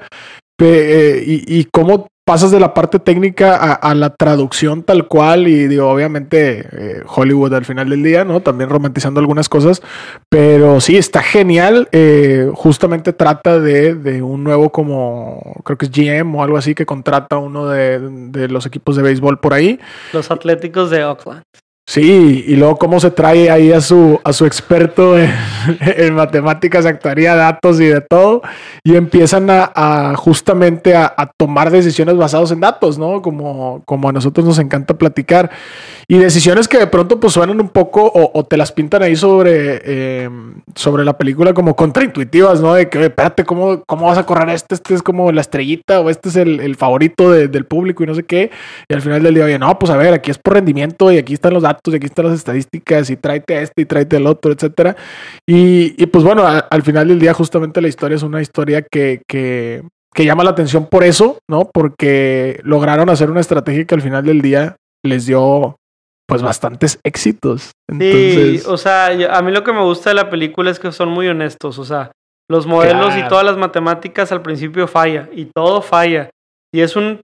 y, 0.60 1.60
y 1.60 1.68
cómo 1.72 2.08
pasas 2.28 2.50
de 2.50 2.60
la 2.60 2.74
parte 2.74 2.98
técnica 2.98 3.56
a, 3.72 3.94
la 3.94 4.10
traducción 4.10 4.82
tal 4.82 5.08
cual 5.08 5.48
y 5.48 5.66
digo, 5.66 5.88
obviamente 5.88 6.68
eh, 6.72 7.02
Hollywood 7.06 7.54
al 7.54 7.64
final 7.64 7.88
del 7.88 8.02
día, 8.02 8.22
¿no? 8.22 8.40
También 8.40 8.68
romantizando 8.68 9.18
algunas 9.18 9.48
cosas, 9.48 9.80
pero 10.28 10.78
sí, 10.82 10.98
está 10.98 11.22
genial. 11.22 11.88
Eh, 11.90 12.50
justamente 12.52 13.14
trata 13.14 13.58
de, 13.58 14.20
un 14.20 14.44
nuevo 14.44 14.70
como, 14.70 15.54
creo 15.64 15.78
que 15.78 15.86
es 15.86 15.90
GM 15.90 16.36
o 16.36 16.42
algo 16.42 16.58
así, 16.58 16.74
que 16.74 16.84
contrata 16.84 17.38
uno 17.38 17.66
de, 17.66 17.98
de 17.98 18.48
los 18.48 18.66
equipos 18.66 18.94
de 18.96 19.04
béisbol 19.04 19.40
por 19.40 19.54
ahí. 19.54 19.80
Los 20.12 20.30
Atléticos 20.30 20.90
de 20.90 21.06
Oakland. 21.06 21.44
Sí, 21.88 22.44
y 22.46 22.54
luego 22.56 22.76
cómo 22.76 23.00
se 23.00 23.10
trae 23.10 23.50
ahí 23.50 23.72
a 23.72 23.80
su, 23.80 24.20
a 24.22 24.34
su 24.34 24.44
experto 24.44 25.18
en, 25.18 25.32
matemáticas, 26.14 26.84
actuaría, 26.84 27.34
datos 27.34 27.80
y 27.80 27.86
de 27.86 28.02
todo, 28.02 28.42
y 28.84 28.94
empiezan 28.94 29.48
a, 29.48 30.12
justamente 30.14 30.94
a, 30.94 31.32
tomar 31.38 31.70
decisiones 31.70 32.18
basadas 32.18 32.50
en 32.50 32.60
datos, 32.60 32.98
¿no? 32.98 33.22
Como, 33.22 33.80
como 33.86 34.10
a 34.10 34.12
nosotros 34.12 34.44
nos 34.44 34.58
encanta 34.58 34.98
platicar. 34.98 35.50
Y 36.10 36.16
decisiones 36.16 36.68
que 36.68 36.78
de 36.78 36.86
pronto 36.86 37.20
pues 37.20 37.34
suenan 37.34 37.60
un 37.60 37.68
poco 37.68 38.10
o, 38.14 38.42
te 38.42 38.56
las 38.56 38.72
pintan 38.72 39.02
ahí 39.02 39.14
sobre, 39.14 40.22
em, 40.24 40.54
sobre 40.74 41.04
la 41.04 41.18
película 41.18 41.52
como 41.52 41.76
contraintuitivas, 41.76 42.62
¿no? 42.62 42.72
De 42.72 42.88
que, 42.88 43.04
espérate, 43.04 43.44
¿cómo, 43.44 43.82
¿cómo 43.84 44.06
vas 44.06 44.16
a 44.16 44.24
correr 44.24 44.48
este? 44.48 44.74
Este 44.74 44.94
es 44.94 45.02
como 45.02 45.30
la 45.32 45.42
estrellita 45.42 46.00
o 46.00 46.08
este 46.08 46.30
es 46.30 46.36
el, 46.36 46.76
favorito 46.76 47.30
del 47.30 47.66
público 47.66 48.04
y 48.04 48.06
no 48.06 48.14
sé 48.14 48.22
qué. 48.22 48.50
Y 48.88 48.94
al 48.94 49.02
final 49.02 49.22
del 49.22 49.34
día, 49.34 49.44
oye, 49.44 49.58
no, 49.58 49.78
pues 49.78 49.90
a 49.90 49.98
ver, 49.98 50.14
aquí 50.14 50.30
es 50.30 50.38
por 50.38 50.54
rendimiento 50.54 51.12
y 51.12 51.18
aquí 51.18 51.34
están 51.34 51.52
los 51.52 51.62
datos 51.62 51.92
y 51.92 51.98
aquí 51.98 52.06
están 52.06 52.24
las 52.24 52.36
estadísticas 52.36 53.10
y 53.10 53.16
tráete 53.16 53.60
este 53.60 53.82
y 53.82 53.84
tráete 53.84 54.16
al 54.16 54.26
otro, 54.28 54.50
etcétera. 54.50 54.96
Y, 55.46 56.06
pues 56.06 56.24
bueno, 56.24 56.44
al 56.46 56.82
final 56.82 57.08
del 57.08 57.18
día 57.18 57.34
justamente 57.34 57.82
la 57.82 57.88
historia 57.88 58.16
es 58.16 58.22
una 58.22 58.40
historia 58.40 58.80
que, 58.80 59.20
que 59.28 59.82
llama 60.16 60.42
la 60.42 60.50
atención 60.50 60.86
por 60.86 61.04
eso, 61.04 61.38
¿no? 61.50 61.68
Porque 61.70 62.60
lograron 62.62 63.10
hacer 63.10 63.30
una 63.30 63.40
estrategia 63.40 63.84
que 63.84 63.94
al 63.94 64.02
final 64.02 64.24
del 64.24 64.40
día 64.40 64.76
les 65.04 65.26
dio 65.26 65.76
pues 66.28 66.42
bastantes 66.42 67.00
éxitos. 67.04 67.70
Sí, 67.98 68.60
o 68.66 68.76
sea, 68.76 69.06
a 69.06 69.42
mí 69.42 69.50
lo 69.50 69.64
que 69.64 69.72
me 69.72 69.82
gusta 69.82 70.10
de 70.10 70.14
la 70.14 70.28
película 70.28 70.70
es 70.70 70.78
que 70.78 70.92
son 70.92 71.08
muy 71.08 71.26
honestos, 71.26 71.78
o 71.78 71.84
sea, 71.84 72.12
los 72.50 72.66
modelos 72.66 73.16
y 73.16 73.26
todas 73.28 73.44
las 73.44 73.56
matemáticas 73.56 74.30
al 74.30 74.42
principio 74.42 74.86
falla 74.86 75.28
y 75.32 75.46
todo 75.46 75.80
falla. 75.80 76.30
Y 76.72 76.80
es 76.80 76.96
un 76.96 77.20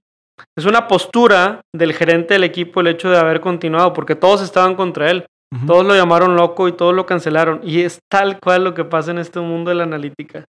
es 0.57 0.65
una 0.65 0.87
postura 0.87 1.61
del 1.73 1.93
gerente 1.93 2.33
del 2.33 2.43
equipo 2.43 2.81
el 2.81 2.87
hecho 2.87 3.09
de 3.09 3.17
haber 3.17 3.39
continuado, 3.39 3.93
porque 3.93 4.15
todos 4.15 4.41
estaban 4.41 4.75
contra 4.75 5.09
él. 5.09 5.25
Todos 5.65 5.85
lo 5.85 5.95
llamaron 5.95 6.35
loco 6.35 6.67
y 6.67 6.73
todos 6.73 6.93
lo 6.93 7.05
cancelaron. 7.05 7.61
Y 7.63 7.81
es 7.81 7.99
tal 8.11 8.39
cual 8.41 8.65
lo 8.65 8.73
que 8.73 8.83
pasa 8.83 9.11
en 9.11 9.19
este 9.19 9.39
mundo 9.39 9.69
de 9.69 9.75
la 9.75 9.83
analítica. 9.83 10.43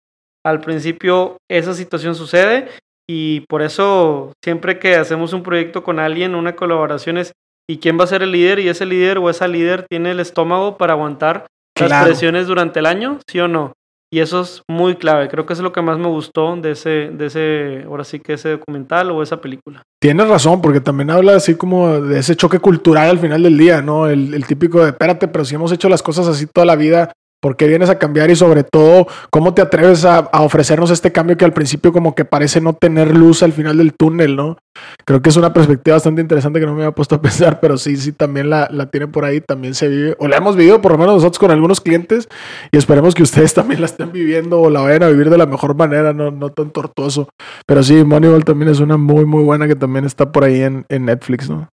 Al 0.45 0.61
principio 0.61 1.39
esa 1.51 1.75
situación 1.75 2.15
sucede 2.15 2.69
y 3.09 3.41
por 3.49 3.63
eso 3.63 4.33
siempre 4.45 4.79
que 4.79 4.95
hacemos 4.95 5.33
un 5.33 5.43
proyecto 5.43 5.83
con 5.83 5.99
alguien, 5.99 6.37
una 6.37 6.55
colaboración 6.55 7.19
es 7.19 7.33
¿y 7.69 7.79
quién 7.79 7.99
va 7.99 8.05
a 8.05 8.09
ser 8.09 8.23
el 8.23 8.33
líder? 8.33 8.59
Y 8.59 8.69
ese 8.69 8.87
líder 8.87 9.19
o 9.19 9.31
esa 9.31 9.49
líder 9.49 9.87
tiene 9.89 10.11
el 10.11 10.21
estómago 10.21 10.77
para 10.77 10.95
aguantar 10.95 11.47
las 11.79 12.05
presiones 12.05 12.47
durante 12.47 12.81
el 12.81 12.87
año, 12.87 13.19
¿sí 13.27 13.41
o 13.41 13.49
no? 13.49 13.73
Y 14.13 14.21
eso 14.21 14.43
es 14.43 14.63
muy 14.69 14.97
clave. 14.97 15.29
Creo 15.29 15.47
que 15.47 15.55
es 15.55 15.61
lo 15.61 15.73
que 15.73 15.81
más 15.81 15.99
me 15.99 16.07
gustó 16.07 16.55
de 16.57 16.73
ese, 16.73 17.11
de 17.11 17.27
ese, 17.27 17.85
ahora 17.87 18.05
sí 18.05 18.21
que 18.21 18.35
ese 18.35 18.51
documental 18.51 19.11
o 19.11 19.23
esa 19.23 19.41
película. 19.41 19.83
Tienes 20.03 20.29
razón, 20.29 20.61
porque 20.61 20.83
también 20.83 21.11
habla 21.11 21.35
así 21.35 21.55
como 21.55 21.99
de 21.99 22.19
ese 22.19 22.37
choque 22.37 22.59
cultural 22.59 23.09
al 23.09 23.19
final 23.19 23.43
del 23.43 23.57
día, 23.57 23.81
¿no? 23.81 24.07
El, 24.07 24.35
el 24.35 24.47
típico 24.47 24.83
de, 24.83 24.91
espérate, 24.91 25.29
pero 25.29 25.47
si 25.47 25.55
hemos 25.55 25.73
hecho 25.73 25.89
las 25.89 26.03
cosas 26.03 26.29
así 26.29 26.47
toda 26.47 26.67
la 26.67 26.77
vida, 26.77 27.11
¿Por 27.43 27.57
qué 27.57 27.67
vienes 27.67 27.91
a 27.91 27.99
cambiar? 27.99 28.31
Y 28.31 28.37
sobre 28.37 28.63
todo, 28.63 29.09
¿cómo 29.31 29.53
te 29.53 29.63
atreves 29.63 30.05
a, 30.05 30.31
ofrecernos 30.33 30.93
este 30.93 31.11
cambio 31.11 31.37
que 31.37 31.45
al 31.45 31.53
principio 31.53 31.93
como 31.93 32.15
que 32.15 32.25
parece 32.25 32.61
no 32.61 32.73
tener 32.73 33.17
luz 33.17 33.43
al 33.43 33.53
final 33.53 33.79
del 33.79 33.95
túnel, 33.95 34.37
¿no? 34.37 34.59
Creo 35.05 35.23
que 35.23 35.31
es 35.31 35.37
una 35.37 35.53
perspectiva 35.53 35.97
bastante 35.97 36.21
interesante 36.21 36.61
que 36.61 36.67
no 36.67 36.75
me 36.75 36.83
había 36.83 36.95
puesto 36.95 37.17
a 37.17 37.21
pensar, 37.21 37.59
pero 37.59 37.79
sí, 37.79 37.97
sí, 37.97 38.13
también 38.13 38.49
la, 38.49 38.69
la 38.71 38.91
tiene 38.93 39.09
por 39.09 39.25
ahí, 39.25 39.41
también 39.41 39.75
se 39.75 39.89
vive, 39.89 40.17
o 40.21 40.29
la 40.29 40.37
hemos 40.37 40.55
vivido 40.55 40.81
por 40.81 40.93
lo 40.93 40.99
menos 40.99 41.17
nosotros 41.17 41.41
con 41.41 41.51
algunos 41.51 41.81
clientes 41.81 42.29
y 42.71 42.77
esperemos 42.77 43.17
que 43.17 43.25
ustedes 43.25 43.53
también 43.55 43.81
la 43.81 43.87
estén 43.87 44.13
viviendo 44.13 44.61
o 44.61 44.71
la 44.71 44.81
vayan 44.81 45.03
a 45.03 45.09
vivir 45.09 45.29
de 45.29 45.39
la 45.39 45.47
mejor 45.47 45.75
manera, 45.75 46.13
no, 46.13 46.31
no 46.31 46.51
tan 46.51 46.71
tortuoso. 46.71 47.29
Pero 47.67 47.83
sí, 47.83 48.05
Moneyball 48.05 48.45
también 48.45 48.71
es 48.71 48.79
una 48.79 48.97
muy, 48.97 49.25
muy 49.25 49.43
buena 49.43 49.67
que 49.67 49.75
también 49.75 50.05
está 50.05 50.31
por 50.31 50.45
ahí 50.45 50.63
en, 50.63 50.87
en 50.89 51.07
Netflix, 51.07 51.51
¿no? 51.51 51.69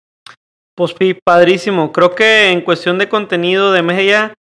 Pues 0.76 0.94
padrísimo. 1.24 1.92
Creo 1.92 2.14
que 2.14 2.52
en 2.52 2.62
cuestión 2.62 3.00
de 3.00 3.10
contenido 3.10 3.72
de 3.72 3.82
media 3.82 4.34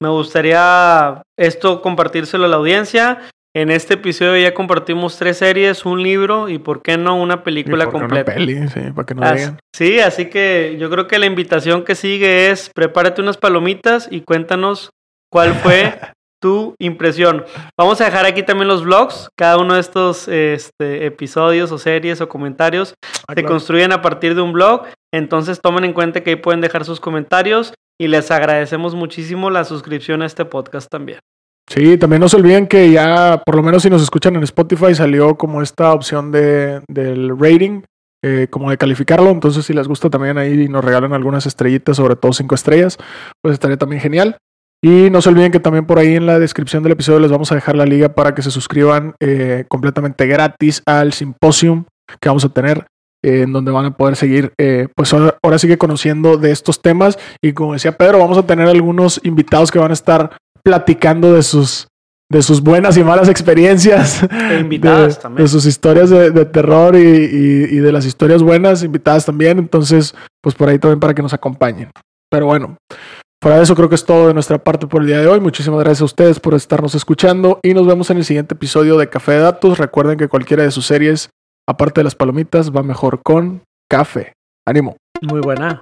me 0.00 0.08
gustaría 0.08 1.22
esto 1.38 1.82
compartírselo 1.82 2.44
a 2.44 2.48
la 2.48 2.56
audiencia. 2.56 3.20
En 3.56 3.70
este 3.70 3.94
episodio 3.94 4.36
ya 4.36 4.52
compartimos 4.52 5.16
tres 5.16 5.36
series, 5.36 5.86
un 5.86 6.02
libro 6.02 6.48
y, 6.48 6.58
¿por 6.58 6.82
qué 6.82 6.98
no, 6.98 7.14
una 7.14 7.44
película 7.44 7.86
completa? 7.86 8.32
Una 8.32 8.46
peli, 8.46 8.68
sí, 8.68 8.80
para 8.92 9.06
que 9.06 9.14
no 9.14 9.22
así, 9.22 9.52
Sí, 9.72 10.00
así 10.00 10.26
que 10.26 10.76
yo 10.80 10.90
creo 10.90 11.06
que 11.06 11.20
la 11.20 11.26
invitación 11.26 11.84
que 11.84 11.94
sigue 11.94 12.50
es 12.50 12.70
prepárate 12.74 13.22
unas 13.22 13.36
palomitas 13.36 14.08
y 14.10 14.22
cuéntanos 14.22 14.90
cuál 15.30 15.54
fue 15.54 15.96
tu 16.44 16.74
impresión. 16.78 17.42
Vamos 17.74 18.02
a 18.02 18.04
dejar 18.04 18.26
aquí 18.26 18.42
también 18.42 18.68
los 18.68 18.84
blogs. 18.84 19.30
Cada 19.34 19.56
uno 19.56 19.72
de 19.72 19.80
estos 19.80 20.28
este, 20.28 21.06
episodios 21.06 21.72
o 21.72 21.78
series 21.78 22.20
o 22.20 22.28
comentarios 22.28 22.92
ah, 23.26 23.32
se 23.34 23.44
construyen 23.44 23.92
a 23.92 24.02
partir 24.02 24.34
de 24.34 24.42
un 24.42 24.52
blog. 24.52 24.82
Entonces 25.10 25.62
tomen 25.62 25.84
en 25.84 25.94
cuenta 25.94 26.20
que 26.20 26.30
ahí 26.30 26.36
pueden 26.36 26.60
dejar 26.60 26.84
sus 26.84 27.00
comentarios 27.00 27.72
y 27.98 28.08
les 28.08 28.30
agradecemos 28.30 28.94
muchísimo 28.94 29.48
la 29.48 29.64
suscripción 29.64 30.20
a 30.20 30.26
este 30.26 30.44
podcast 30.44 30.90
también. 30.90 31.20
Sí, 31.66 31.96
también 31.96 32.20
no 32.20 32.28
se 32.28 32.36
olviden 32.36 32.66
que 32.66 32.90
ya, 32.90 33.42
por 33.46 33.56
lo 33.56 33.62
menos 33.62 33.82
si 33.82 33.88
nos 33.88 34.02
escuchan 34.02 34.36
en 34.36 34.42
Spotify, 34.42 34.94
salió 34.94 35.38
como 35.38 35.62
esta 35.62 35.94
opción 35.94 36.30
de, 36.30 36.82
del 36.88 37.38
rating, 37.38 37.80
eh, 38.22 38.48
como 38.50 38.68
de 38.68 38.76
calificarlo. 38.76 39.30
Entonces, 39.30 39.64
si 39.64 39.72
les 39.72 39.88
gusta 39.88 40.10
también 40.10 40.36
ahí 40.36 40.64
y 40.64 40.68
nos 40.68 40.84
regalan 40.84 41.14
algunas 41.14 41.46
estrellitas, 41.46 41.96
sobre 41.96 42.16
todo 42.16 42.34
cinco 42.34 42.54
estrellas, 42.54 42.98
pues 43.40 43.54
estaría 43.54 43.78
también 43.78 44.02
genial. 44.02 44.36
Y 44.84 45.08
no 45.08 45.22
se 45.22 45.30
olviden 45.30 45.50
que 45.50 45.60
también 45.60 45.86
por 45.86 45.98
ahí 45.98 46.14
en 46.14 46.26
la 46.26 46.38
descripción 46.38 46.82
del 46.82 46.92
episodio 46.92 47.18
les 47.18 47.30
vamos 47.30 47.50
a 47.50 47.54
dejar 47.54 47.74
la 47.74 47.86
liga 47.86 48.10
para 48.10 48.34
que 48.34 48.42
se 48.42 48.50
suscriban 48.50 49.14
eh, 49.18 49.64
completamente 49.66 50.26
gratis 50.26 50.82
al 50.84 51.14
simposium 51.14 51.84
que 52.20 52.28
vamos 52.28 52.44
a 52.44 52.50
tener 52.50 52.84
en 53.22 53.50
donde 53.50 53.72
van 53.72 53.86
a 53.86 53.96
poder 53.96 54.14
seguir, 54.14 54.52
eh, 54.60 54.88
pues 54.94 55.14
ahora, 55.14 55.38
ahora, 55.42 55.58
sigue 55.58 55.78
conociendo 55.78 56.36
de 56.36 56.50
estos 56.50 56.82
temas. 56.82 57.18
Y 57.42 57.54
como 57.54 57.72
decía 57.72 57.96
Pedro, 57.96 58.18
vamos 58.18 58.36
a 58.36 58.46
tener 58.46 58.68
algunos 58.68 59.22
invitados 59.24 59.70
que 59.70 59.78
van 59.78 59.90
a 59.90 59.94
estar 59.94 60.36
platicando 60.62 61.32
de 61.32 61.42
sus, 61.42 61.88
de 62.30 62.42
sus 62.42 62.60
buenas 62.60 62.98
y 62.98 63.04
malas 63.04 63.30
experiencias. 63.30 64.22
E 64.24 64.58
invitadas 64.60 65.16
de, 65.16 65.22
también. 65.22 65.46
De 65.46 65.48
sus 65.48 65.64
historias 65.64 66.10
de, 66.10 66.44
terror 66.44 66.94
y, 66.94 66.98
y, 66.98 67.78
de 67.78 67.90
las 67.90 68.04
historias 68.04 68.42
buenas, 68.42 68.82
invitadas 68.82 69.24
también. 69.24 69.58
Entonces, 69.58 70.14
pues 70.42 70.54
por 70.54 70.68
ahí 70.68 70.78
también 70.78 71.00
para 71.00 71.14
que 71.14 71.22
nos 71.22 71.32
acompañen. 71.32 71.90
Pero 72.30 72.44
bueno, 72.44 72.76
fuera 73.44 73.58
de 73.58 73.64
eso 73.64 73.74
creo 73.74 73.90
que 73.90 73.94
es 73.94 74.06
todo 74.06 74.28
de 74.28 74.32
nuestra 74.32 74.56
parte 74.56 74.86
por 74.86 75.02
el 75.02 75.08
día 75.08 75.20
de 75.20 75.26
hoy. 75.26 75.38
Muchísimas 75.38 75.78
gracias 75.80 76.00
a 76.00 76.06
ustedes 76.06 76.40
por 76.40 76.54
estarnos 76.54 76.94
escuchando 76.94 77.60
y 77.62 77.74
nos 77.74 77.86
vemos 77.86 78.08
en 78.08 78.16
el 78.16 78.24
siguiente 78.24 78.54
episodio 78.54 78.96
de 78.96 79.10
Café 79.10 79.32
de 79.32 79.40
Datos. 79.40 79.76
Recuerden 79.76 80.16
que 80.16 80.28
cualquiera 80.28 80.62
de 80.62 80.70
sus 80.70 80.86
series 80.86 81.28
aparte 81.66 82.00
de 82.00 82.04
las 82.04 82.14
palomitas, 82.14 82.70
va 82.70 82.82
mejor 82.82 83.20
con 83.22 83.62
café. 83.86 84.32
Ánimo. 84.66 84.96
Muy 85.20 85.40
buena. 85.40 85.78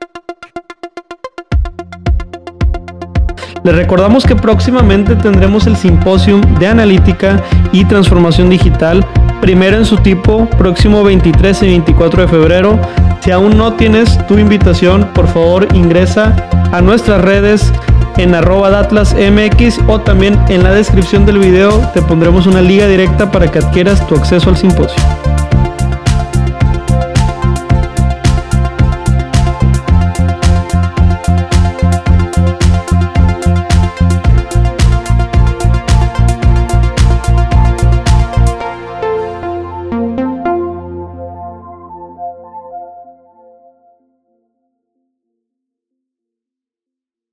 Les 3.64 3.76
recordamos 3.76 4.24
que 4.24 4.34
próximamente 4.34 5.14
tendremos 5.14 5.68
el 5.68 5.76
simposium 5.76 6.40
de 6.58 6.66
analítica 6.66 7.40
y 7.70 7.84
transformación 7.84 8.50
digital, 8.50 9.06
primero 9.42 9.76
en 9.76 9.84
su 9.84 9.96
tipo, 9.98 10.46
próximo 10.46 11.02
23 11.02 11.64
y 11.64 11.66
24 11.66 12.22
de 12.22 12.28
febrero. 12.28 12.80
Si 13.22 13.32
aún 13.32 13.58
no 13.58 13.74
tienes 13.74 14.16
tu 14.28 14.38
invitación, 14.38 15.10
por 15.12 15.26
favor 15.26 15.66
ingresa 15.74 16.34
a 16.72 16.80
nuestras 16.80 17.20
redes 17.20 17.72
en 18.18 18.34
arroba 18.36 18.70
datlasmx 18.70 19.80
o 19.88 20.00
también 20.00 20.38
en 20.48 20.62
la 20.62 20.72
descripción 20.72 21.26
del 21.26 21.38
video 21.38 21.78
te 21.92 22.02
pondremos 22.02 22.46
una 22.46 22.60
liga 22.60 22.86
directa 22.86 23.30
para 23.32 23.50
que 23.50 23.58
adquieras 23.58 24.06
tu 24.06 24.14
acceso 24.14 24.48
al 24.48 24.56
simposio. 24.56 25.02